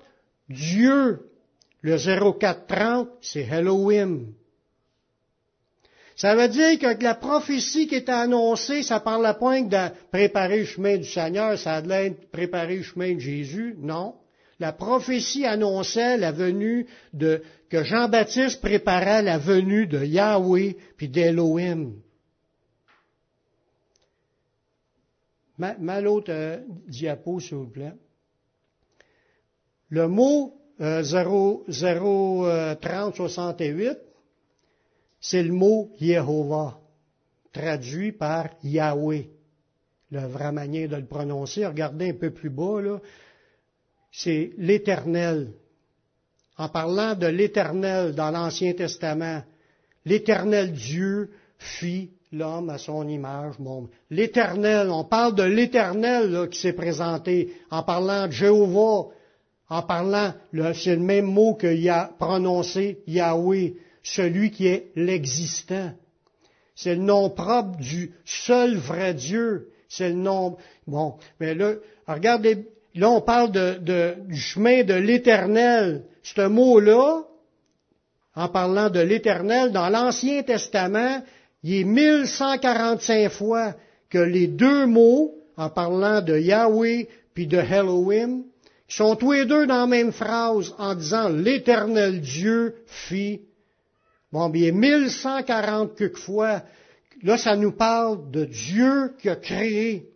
[0.50, 1.30] Dieu.
[1.82, 4.34] Le 0430, c'est Elohim.
[6.18, 10.62] Ça veut dire que la prophétie qui était annoncée, ça parle à point de préparer
[10.62, 13.76] le chemin du Seigneur, ça de préparer le chemin de Jésus.
[13.78, 14.16] Non.
[14.60, 21.94] La prophétie annonçait la venue de, que Jean-Baptiste préparait la venue de Yahweh puis d'Elohim.
[25.60, 26.58] Ma, l'autre euh,
[26.88, 27.94] diapo, s'il vous plaît.
[29.90, 33.94] Le mot euh, 03068, euh,
[35.30, 36.80] c'est le mot Yehovah,
[37.52, 39.30] traduit par Yahweh.
[40.12, 43.02] Le vrai manière de le prononcer, regardez un peu plus bas,
[44.10, 45.52] c'est l'Éternel.
[46.58, 49.44] En parlant de l'Éternel dans l'Ancien Testament,
[50.06, 53.56] l'Éternel Dieu fit l'homme à son image.
[53.60, 59.10] Bon, l'éternel, on parle de l'éternel qui s'est présenté en parlant de Jéhovah,
[59.70, 60.34] en parlant,
[60.74, 63.76] c'est le même mot qu'il a prononcé Yahweh,
[64.08, 65.92] celui qui est l'existant.
[66.76, 69.70] C'est le nom propre du seul vrai Dieu.
[69.90, 70.58] C'est le nom.
[70.86, 71.74] Bon, mais là,
[72.08, 76.04] regardez, là on parle du chemin de l'éternel.
[76.24, 77.24] Ce mot-là,
[78.36, 81.24] en parlant de l'éternel, dans l'Ancien Testament,
[81.64, 83.74] il est 1145 fois
[84.10, 88.44] que les deux mots, en parlant de Yahweh puis de Elohim,
[88.88, 93.42] sont tous les deux dans la même phrase en disant l'éternel Dieu fit.
[94.32, 96.64] Bon, bien, 1140 quelques fois,
[97.24, 100.10] là, ça nous parle de Dieu qui a créé.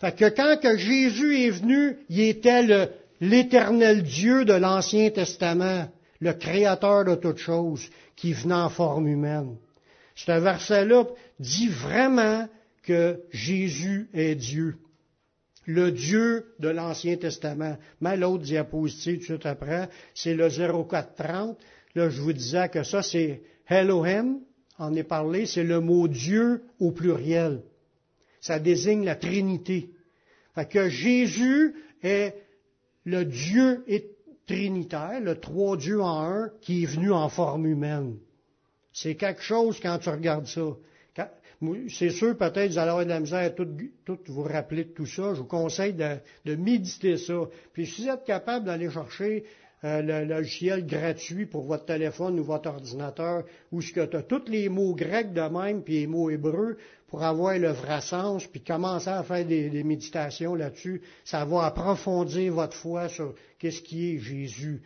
[0.00, 2.90] Fait que quand que Jésus est venu, il était
[3.20, 5.88] l'éternel Dieu de l'Ancien Testament,
[6.20, 9.56] le créateur de toutes choses, qui venait en forme humaine.
[10.14, 11.04] Ce verset-là
[11.38, 12.48] dit vraiment
[12.82, 14.76] que Jésus est Dieu.
[15.66, 17.76] Le Dieu de l'Ancien Testament.
[18.00, 21.58] Mais l'autre diapositive tout après, c'est le 0430.
[21.96, 23.40] Là, je vous disais que ça, c'est
[23.70, 24.40] Elohim,
[24.78, 27.62] en est parlé, c'est le mot Dieu au pluriel.
[28.42, 29.88] Ça désigne la Trinité.
[30.54, 32.34] Fait que Jésus est
[33.04, 33.82] le Dieu
[34.46, 38.18] trinitaire, le trois dieux en un, qui est venu en forme humaine.
[38.92, 40.76] C'est quelque chose quand tu regardes ça.
[41.88, 43.66] C'est sûr, peut-être, vous allez avoir de la misère à tout,
[44.26, 45.32] vous rappeler de tout ça.
[45.32, 47.48] Je vous conseille de, méditer ça.
[47.72, 49.44] Puis si vous êtes capable d'aller chercher
[49.86, 54.22] euh, le, logiciel gratuit pour votre téléphone ou votre ordinateur, où ce que tu as
[54.22, 56.76] tous les mots grecs de même, puis les mots hébreux,
[57.06, 62.52] pour avoir le vrai sens, puis commencer à faire des, méditations là-dessus, ça va approfondir
[62.52, 64.82] votre foi sur qu'est-ce qui est Jésus.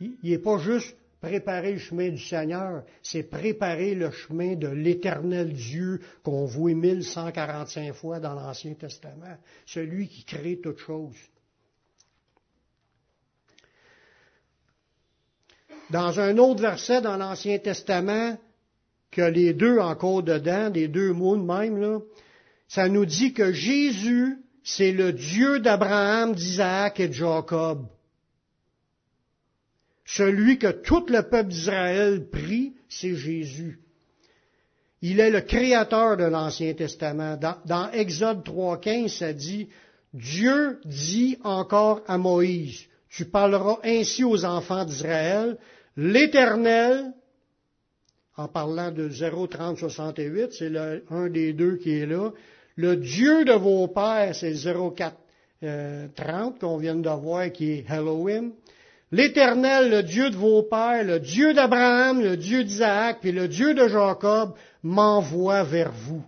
[0.00, 5.52] Il n'est pas juste Préparer le chemin du Seigneur, c'est préparer le chemin de l'éternel
[5.52, 9.36] Dieu qu'on voit 1145 fois dans l'Ancien Testament,
[9.66, 11.18] celui qui crée toutes choses.
[15.90, 18.38] Dans un autre verset dans l'Ancien Testament,
[19.10, 21.98] que les deux encore dedans, les deux mots de même, là,
[22.68, 27.86] ça nous dit que Jésus, c'est le Dieu d'Abraham, d'Isaac et de Jacob
[30.10, 33.78] celui que tout le peuple d'Israël prie, c'est Jésus.
[35.02, 37.36] Il est le créateur de l'Ancien Testament.
[37.36, 39.68] Dans, dans Exode 3.15, ça dit,
[40.12, 45.56] Dieu dit encore à Moïse, tu parleras ainsi aux enfants d'Israël,
[45.96, 47.12] l'Éternel,
[48.36, 50.72] en parlant de 03068, c'est
[51.10, 52.30] un des deux qui est là,
[52.76, 55.14] le Dieu de vos pères, c'est 0430
[55.64, 56.08] euh,
[56.60, 58.52] qu'on vient de voir, qui est Elohim,
[59.12, 63.74] L'Éternel, le Dieu de vos pères, le Dieu d'Abraham, le Dieu d'Isaac, puis le Dieu
[63.74, 66.22] de Jacob, m'envoie vers vous.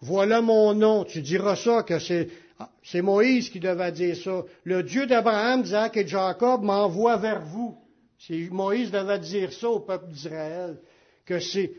[0.00, 1.04] Voilà mon nom.
[1.04, 2.28] Tu diras ça que c'est,
[2.84, 4.42] c'est Moïse qui devait dire ça.
[4.62, 7.76] Le Dieu d'Abraham, d'Isaac et de Jacob m'envoie vers vous.
[8.50, 10.78] Moïse devait dire ça au peuple d'Israël.
[11.24, 11.72] Que c'est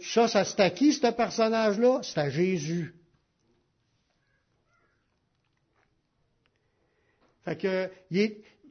[0.00, 2.00] ça, ça c'est à qui ce personnage-là?
[2.02, 2.94] C'est à Jésus.
[7.44, 7.90] Fait que,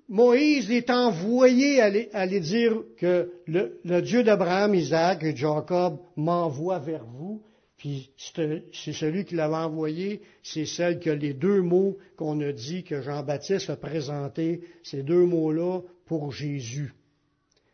[0.10, 7.42] Moïse est envoyé aller, dire que le, Dieu d'Abraham, Isaac et Jacob m'envoie vers vous.
[7.78, 12.84] Puis c'est celui qui l'avait envoyé, c'est celle que les deux mots qu'on a dit
[12.84, 16.94] que Jean-Baptiste a présenté, ces deux mots-là pour Jésus.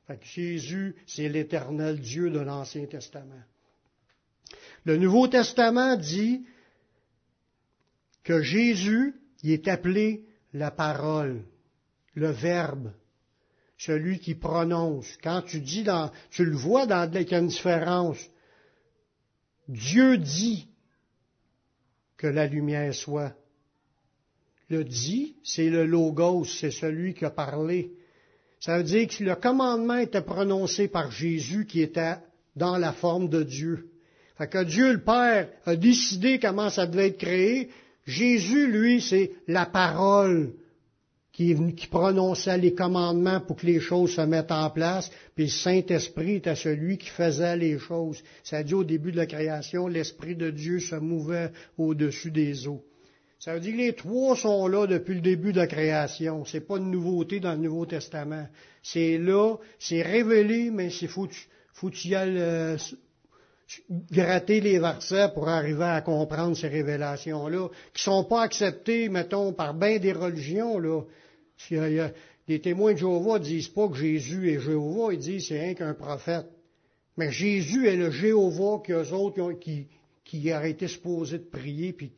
[0.07, 3.43] Fait que Jésus, c'est l'éternel Dieu de l'Ancien Testament.
[4.85, 6.45] Le Nouveau Testament dit
[8.23, 11.43] que Jésus, il est appelé la parole
[12.15, 12.93] le verbe,
[13.77, 15.17] celui qui prononce.
[15.23, 18.19] Quand tu dis dans, tu le vois dans qu'il y a une différence.
[19.67, 20.69] Dieu dit
[22.17, 23.35] que la lumière soit.
[24.69, 27.93] Le dit, c'est le logos, c'est celui qui a parlé.
[28.63, 32.15] Ça veut dire que le commandement était prononcé par Jésus qui était
[32.55, 33.89] dans la forme de Dieu.
[34.37, 37.71] Fait que Dieu le Père a décidé comment ça devait être créé.
[38.05, 40.53] Jésus, lui, c'est la parole
[41.33, 41.53] qui,
[41.91, 46.55] prononçait les commandements pour que les choses se mettent en place, puis le Saint-Esprit était
[46.55, 48.23] celui qui faisait les choses.
[48.45, 52.85] Ça dit au début de la création, l'Esprit de Dieu se mouvait au-dessus des eaux.
[53.43, 56.45] Ça veut dire que les trois sont là depuis le début de la création.
[56.45, 58.47] C'est pas une nouveauté dans le Nouveau Testament.
[58.81, 61.27] C'est là, c'est révélé, mais c'est faut,
[61.73, 62.77] faut y euh,
[64.09, 69.73] gratter les versets pour arriver à comprendre ces révélations-là, qui sont pas acceptées, mettons, par
[69.73, 71.01] bien des religions, là.
[72.47, 75.95] Les témoins de Jéhovah disent pas que Jésus est Jéhovah, ils disent c'est rien qu'un
[75.95, 76.45] prophète.
[77.17, 79.87] Mais Jésus est le Jéhovah qu'eux autres qui,
[80.23, 82.13] qui auraient été supposés de prier puis,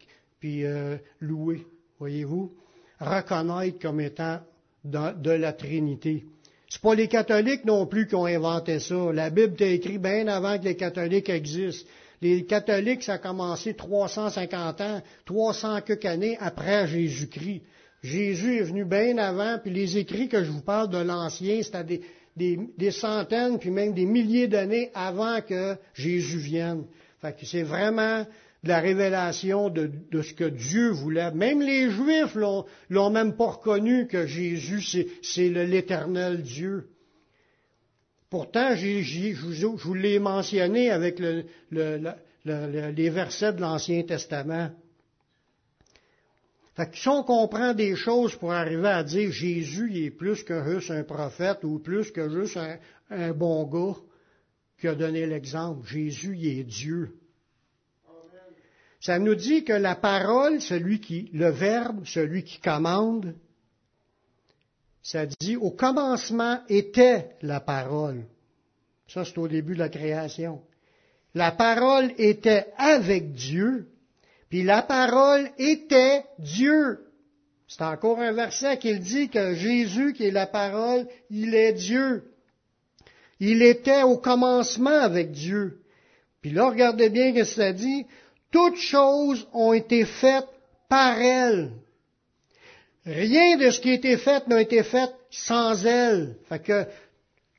[0.45, 1.65] puis euh, louer,
[1.97, 2.53] voyez-vous,
[2.99, 4.41] reconnaître comme étant
[4.83, 6.23] de la Trinité.
[6.69, 9.11] C'est pas les catholiques non plus qui ont inventé ça.
[9.11, 11.89] La Bible est écrite bien avant que les catholiques existent.
[12.21, 17.63] Les catholiques, ça a commencé 350 ans, 300 quelques années après Jésus-Christ.
[18.03, 22.01] Jésus est venu bien avant, puis les écrits que je vous parle de l'Ancien, c'était
[22.35, 26.83] des, des, centaines, puis même des milliers d'années avant que Jésus vienne.
[27.19, 28.27] Fait c'est vraiment
[28.66, 29.91] de la révélation de,
[30.24, 31.32] ce que Dieu voulait.
[31.32, 34.82] Même les Juifs l'ont, l'ont même pas reconnu que Jésus,
[35.22, 36.89] c'est, l'éternel Dieu.
[38.32, 41.45] Pourtant, je vous l'ai mentionné avec le,
[42.43, 44.72] les versets de l'Ancien Testament.
[46.74, 50.43] Fait que si on comprend des choses pour arriver à dire Jésus il est plus
[50.43, 52.78] que juste un prophète ou plus que juste un,
[53.11, 53.97] un bon gars
[54.78, 57.13] qui a donné l'exemple, Jésus il est Dieu.
[59.05, 63.35] Ça nous dit que la parole, celui qui, le verbe, celui qui commande,
[65.03, 68.23] ça dit au commencement était la parole.
[69.07, 70.59] Ça, c'est au début de la création.
[71.35, 73.89] La parole était avec Dieu,
[74.49, 77.05] puis la parole était Dieu.
[77.67, 82.31] C'est encore un verset qui dit que Jésus, qui est la parole, il est Dieu.
[83.39, 85.83] Il était au commencement avec Dieu.
[86.41, 88.07] Puis là, regardez bien ce que ça dit.
[88.55, 90.47] Toutes choses ont été faites
[90.87, 91.73] par elle.
[93.05, 96.37] Rien de ce qui a été fait n'a été fait sans elle.
[96.47, 96.85] Fait que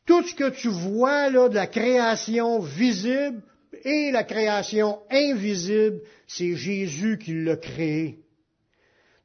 [0.07, 3.43] tout ce que tu vois là de la création visible
[3.85, 8.21] et la création invisible, c'est Jésus qui l'a créé.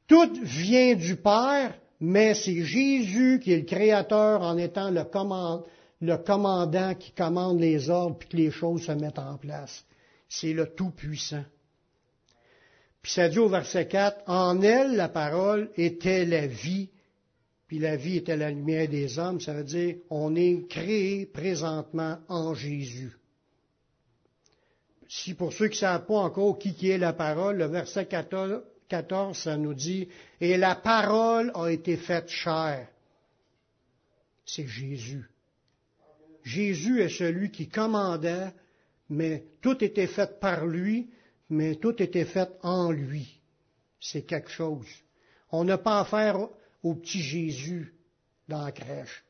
[0.06, 5.00] Tout vient du Père, mais c'est Jésus qui est le créateur en étant le,
[6.02, 9.86] le commandant qui commande les ordres puis que les choses se mettent en place.
[10.28, 11.44] C'est le Tout-Puissant.
[13.02, 16.88] Puis ça dit au verset 4, en elle, la parole était la vie,
[17.66, 19.40] puis la vie était la lumière des hommes.
[19.40, 23.16] Ça veut dire, on est créé présentement en Jésus.
[25.08, 28.06] Si pour ceux qui ne savent pas encore qui, qui est la parole, le verset
[28.06, 30.08] 14, 14, ça nous dit,
[30.40, 32.88] et la parole a été faite chair.
[34.46, 35.28] C'est Jésus.
[36.44, 38.52] Jésus est celui qui commandait,
[39.08, 41.10] mais tout était fait par lui,
[41.52, 43.38] mais tout était fait en lui.
[44.00, 44.86] C'est quelque chose.
[45.50, 46.48] On n'a pas affaire
[46.82, 47.94] au petit Jésus
[48.48, 49.22] dans la crèche.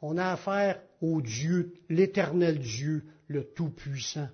[0.00, 4.28] On a affaire au Dieu, l'éternel Dieu, le Tout-Puissant.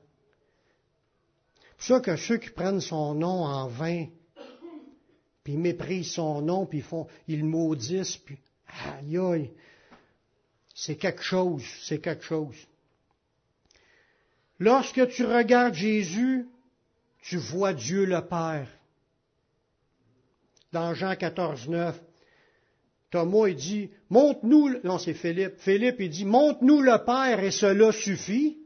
[1.61, 4.07] C'est pour ça que ceux qui prennent son nom en vain,
[5.43, 9.51] puis méprisent son nom, puis font, ils maudissent, puis aïe aïe,
[10.73, 12.57] c'est quelque chose, c'est quelque chose.
[14.59, 16.47] Lorsque tu regardes Jésus,
[17.23, 18.69] tu vois Dieu le Père.
[20.73, 22.01] Dans Jean 14, 9,
[23.11, 25.55] Thomas, il dit, montre-nous, non, c'est Philippe.
[25.59, 28.59] Philippe, il dit, montre-nous le Père et cela suffit.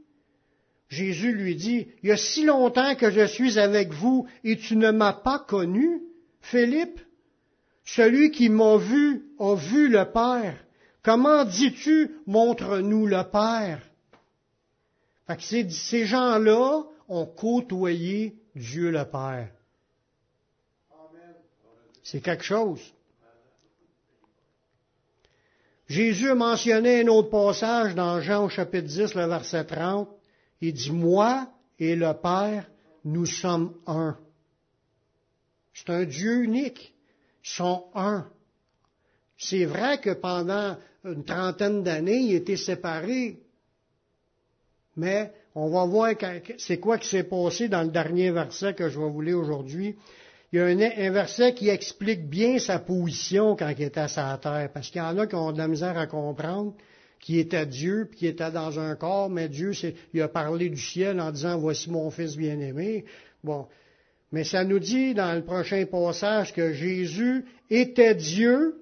[0.88, 4.76] Jésus lui dit, il y a si longtemps que je suis avec vous et tu
[4.76, 6.03] ne m'as pas connu,
[6.40, 7.01] Philippe.
[7.84, 10.57] Celui qui m'a vu a vu le Père.
[11.03, 13.80] Comment dis-tu, montre-nous le Père?
[15.39, 19.51] Ces, gens-là ont côtoyé Dieu le Père.
[22.03, 22.81] C'est quelque chose.
[25.87, 30.09] Jésus a mentionné un autre passage dans Jean au chapitre 10, le verset 30.
[30.61, 31.49] Il dit, moi
[31.79, 32.70] et le Père,
[33.05, 34.16] nous sommes un.
[35.75, 36.95] C'est un Dieu unique.
[37.45, 38.29] Ils sont un.
[39.37, 43.41] C'est vrai que pendant une trentaine d'années, ils étaient séparés.
[44.97, 46.14] Mais on va voir
[46.59, 49.97] c'est quoi qui s'est passé dans le dernier verset que je vais vous lire aujourd'hui.
[50.53, 54.36] Il y a un, verset qui explique bien sa position quand il était à sa
[54.36, 56.74] terre, parce qu'il y en a qui ont de la misère à comprendre
[57.20, 59.70] qui était Dieu, puis qui était dans un corps, mais Dieu,
[60.12, 63.05] il a parlé du ciel en disant, voici mon fils bien-aimé.
[63.45, 63.68] Bon.
[64.32, 68.76] Mais ça nous dit dans le prochain passage que Jésus était Dieu,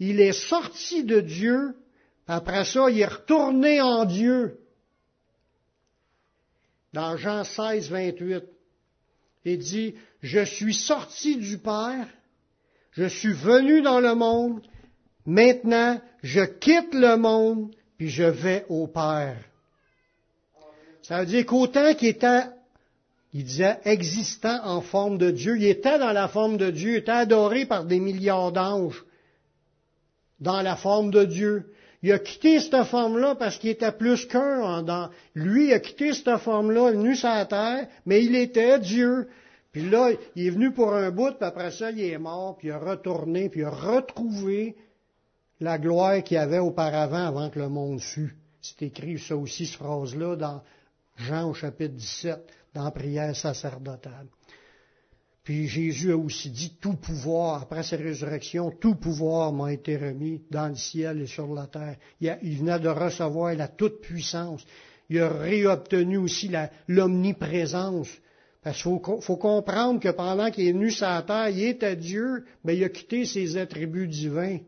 [0.00, 1.74] il est sorti de Dieu,
[2.26, 4.58] après ça, il est retourné en Dieu
[6.92, 8.44] dans Jean 16, 28.
[9.44, 12.06] Il dit, je suis sorti du Père,
[12.92, 14.60] je suis venu dans le monde,
[15.24, 19.38] maintenant je quitte le monde, puis je vais au Père.
[21.02, 22.44] Ça veut dire qu'autant qu'il était,
[23.32, 26.96] il disait, existant en forme de Dieu, il était dans la forme de Dieu, il
[26.96, 29.04] était adoré par des milliards d'anges,
[30.40, 31.72] dans la forme de Dieu.
[32.02, 34.82] Il a quitté cette forme-là parce qu'il était plus qu'un.
[34.82, 35.10] Dans...
[35.34, 39.28] Lui, il a quitté cette forme-là, venu sur la terre, mais il était Dieu.
[39.72, 42.68] Puis là, il est venu pour un bout, puis après ça, il est mort, puis
[42.68, 44.76] il a retourné, puis il a retrouvé
[45.60, 48.36] la gloire qu'il avait auparavant avant que le monde fût.
[48.62, 50.62] C'est écrit ça aussi, cette phrase-là, dans
[51.16, 52.38] Jean au chapitre 17,
[52.74, 54.26] dans prière sacerdotale.
[55.48, 60.42] Puis Jésus a aussi dit tout pouvoir, après sa résurrection, tout pouvoir m'a été remis
[60.50, 61.96] dans le ciel et sur la terre.
[62.20, 64.62] Il, venait de recevoir la toute-puissance.
[65.08, 66.50] Il a réobtenu aussi
[66.86, 68.10] l'omniprésence.
[68.62, 72.44] Parce qu'il faut, comprendre que pendant qu'il est venu sur la terre, il était Dieu,
[72.62, 74.58] mais il a quitté ses attributs divins.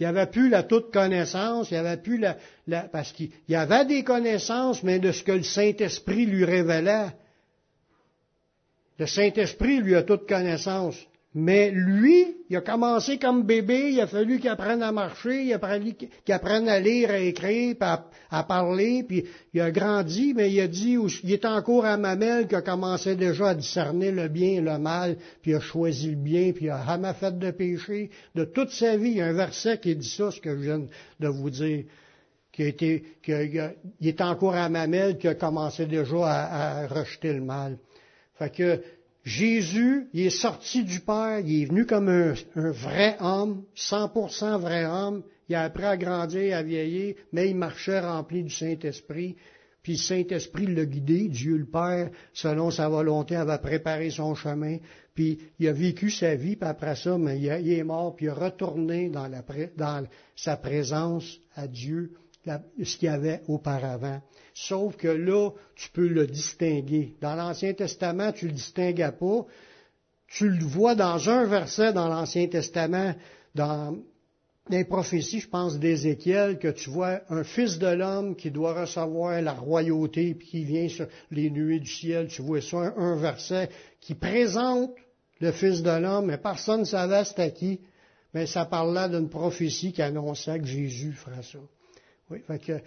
[0.00, 2.36] Il n'y avait plus la toute connaissance, il avait plus la,
[2.66, 7.12] la parce qu'il y avait des connaissances, mais de ce que le Saint-Esprit lui révélait.
[8.98, 10.96] Le Saint-Esprit lui a toute connaissance.
[11.38, 16.34] Mais lui, il a commencé comme bébé, il a fallu qu'il apprenne à marcher, qu'il
[16.34, 17.76] apprenne à lire, à écrire,
[18.30, 22.48] à, parler, puis il a grandi, mais il a dit, il est encore à mamelle
[22.48, 26.08] qui a commencé déjà à discerner le bien et le mal, puis il a choisi
[26.08, 28.08] le bien, puis il a jamais fait de péché.
[28.34, 30.60] De toute sa vie, il y a un verset qui dit ça, ce que je
[30.62, 30.86] viens
[31.20, 31.84] de vous dire
[32.50, 33.04] qui a été,
[34.00, 37.76] il est encore à mamelle qui a commencé déjà à rejeter le mal.
[38.38, 38.82] Fait que
[39.24, 42.34] Jésus, il est sorti du Père, il est venu comme un,
[42.70, 47.98] vrai homme, 100% vrai homme, il a appris à grandir, à vieillir, mais il marchait
[47.98, 49.36] rempli du Saint-Esprit.
[49.82, 54.78] Puis le Saint-Esprit l'a guidé, Dieu le Père, selon sa volonté, avait préparé son chemin.
[55.14, 58.28] Puis il a vécu sa vie, puis après ça, mais il, est mort, puis il
[58.28, 59.28] est retourné dans,
[59.76, 60.06] dans
[60.36, 62.12] sa présence à Dieu,
[62.46, 64.20] ce qu'il y avait auparavant.
[64.58, 67.14] Sauf que là, tu peux le distinguer.
[67.20, 69.44] Dans l'Ancien Testament, tu ne le distinguais pas.
[70.28, 73.14] Tu le vois dans un verset dans l'Ancien Testament,
[73.54, 73.98] dans
[74.70, 79.42] les prophéties, je pense, d'Ézéchiel, que tu vois un fils de l'homme qui doit recevoir
[79.42, 82.28] la royauté, puis qui vient sur les nuées du ciel.
[82.28, 83.68] Tu vois ça, un, verset
[84.00, 84.94] qui présente
[85.38, 87.82] le fils de l'homme, mais personne ne savait c'était qui.
[88.32, 91.58] Mais ça parlait d'une prophétie qui annonçait que Jésus ferait ça.
[92.30, 92.80] Oui, fait que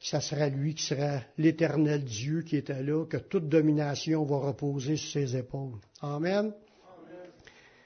[0.00, 4.96] ça sera lui qui sera l'éternel Dieu qui était là, que toute domination va reposer
[4.96, 5.78] sur ses épaules.
[6.00, 6.52] Amen.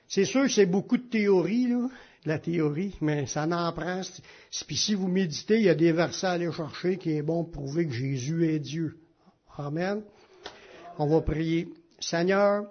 [0.07, 1.89] C'est sûr que c'est beaucoup de théorie, là,
[2.25, 4.03] la théorie, mais ça n'en prend.
[4.67, 7.43] Puis si vous méditez, il y a des versets à aller chercher qui est bon
[7.45, 8.97] pour prouver que Jésus est Dieu.
[9.57, 10.03] Amen.
[10.99, 11.69] On va prier.
[11.99, 12.67] Seigneur,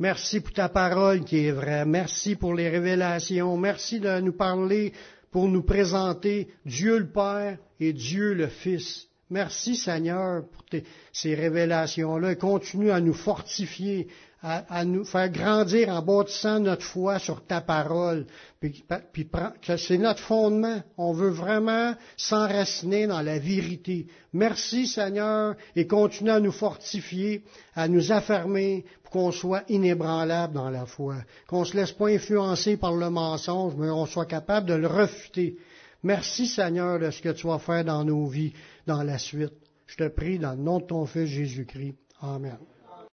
[0.00, 1.84] merci pour ta parole qui est vraie.
[1.84, 3.56] Merci pour les révélations.
[3.56, 4.92] Merci de nous parler
[5.30, 9.08] pour nous présenter Dieu le Père et Dieu le Fils.
[9.30, 10.64] Merci Seigneur pour
[11.12, 12.34] ces révélations-là.
[12.34, 14.08] Continue à nous fortifier,
[14.42, 18.26] à, nous faire grandir en bâtissant notre foi sur ta parole.
[18.60, 18.84] Puis,
[19.76, 20.80] c'est notre fondement.
[20.96, 24.06] On veut vraiment s'enraciner dans la vérité.
[24.32, 27.42] Merci Seigneur et continue à nous fortifier,
[27.74, 31.16] à nous affermer pour qu'on soit inébranlable dans la foi.
[31.48, 34.86] Qu'on ne se laisse pas influencer par le mensonge, mais qu'on soit capable de le
[34.86, 35.56] refuter.
[36.02, 38.52] Merci Seigneur de ce que tu vas faire dans nos vies
[38.86, 39.54] dans la suite.
[39.86, 41.96] Je te prie dans le nom de ton Fils Jésus-Christ.
[42.20, 42.58] Amen.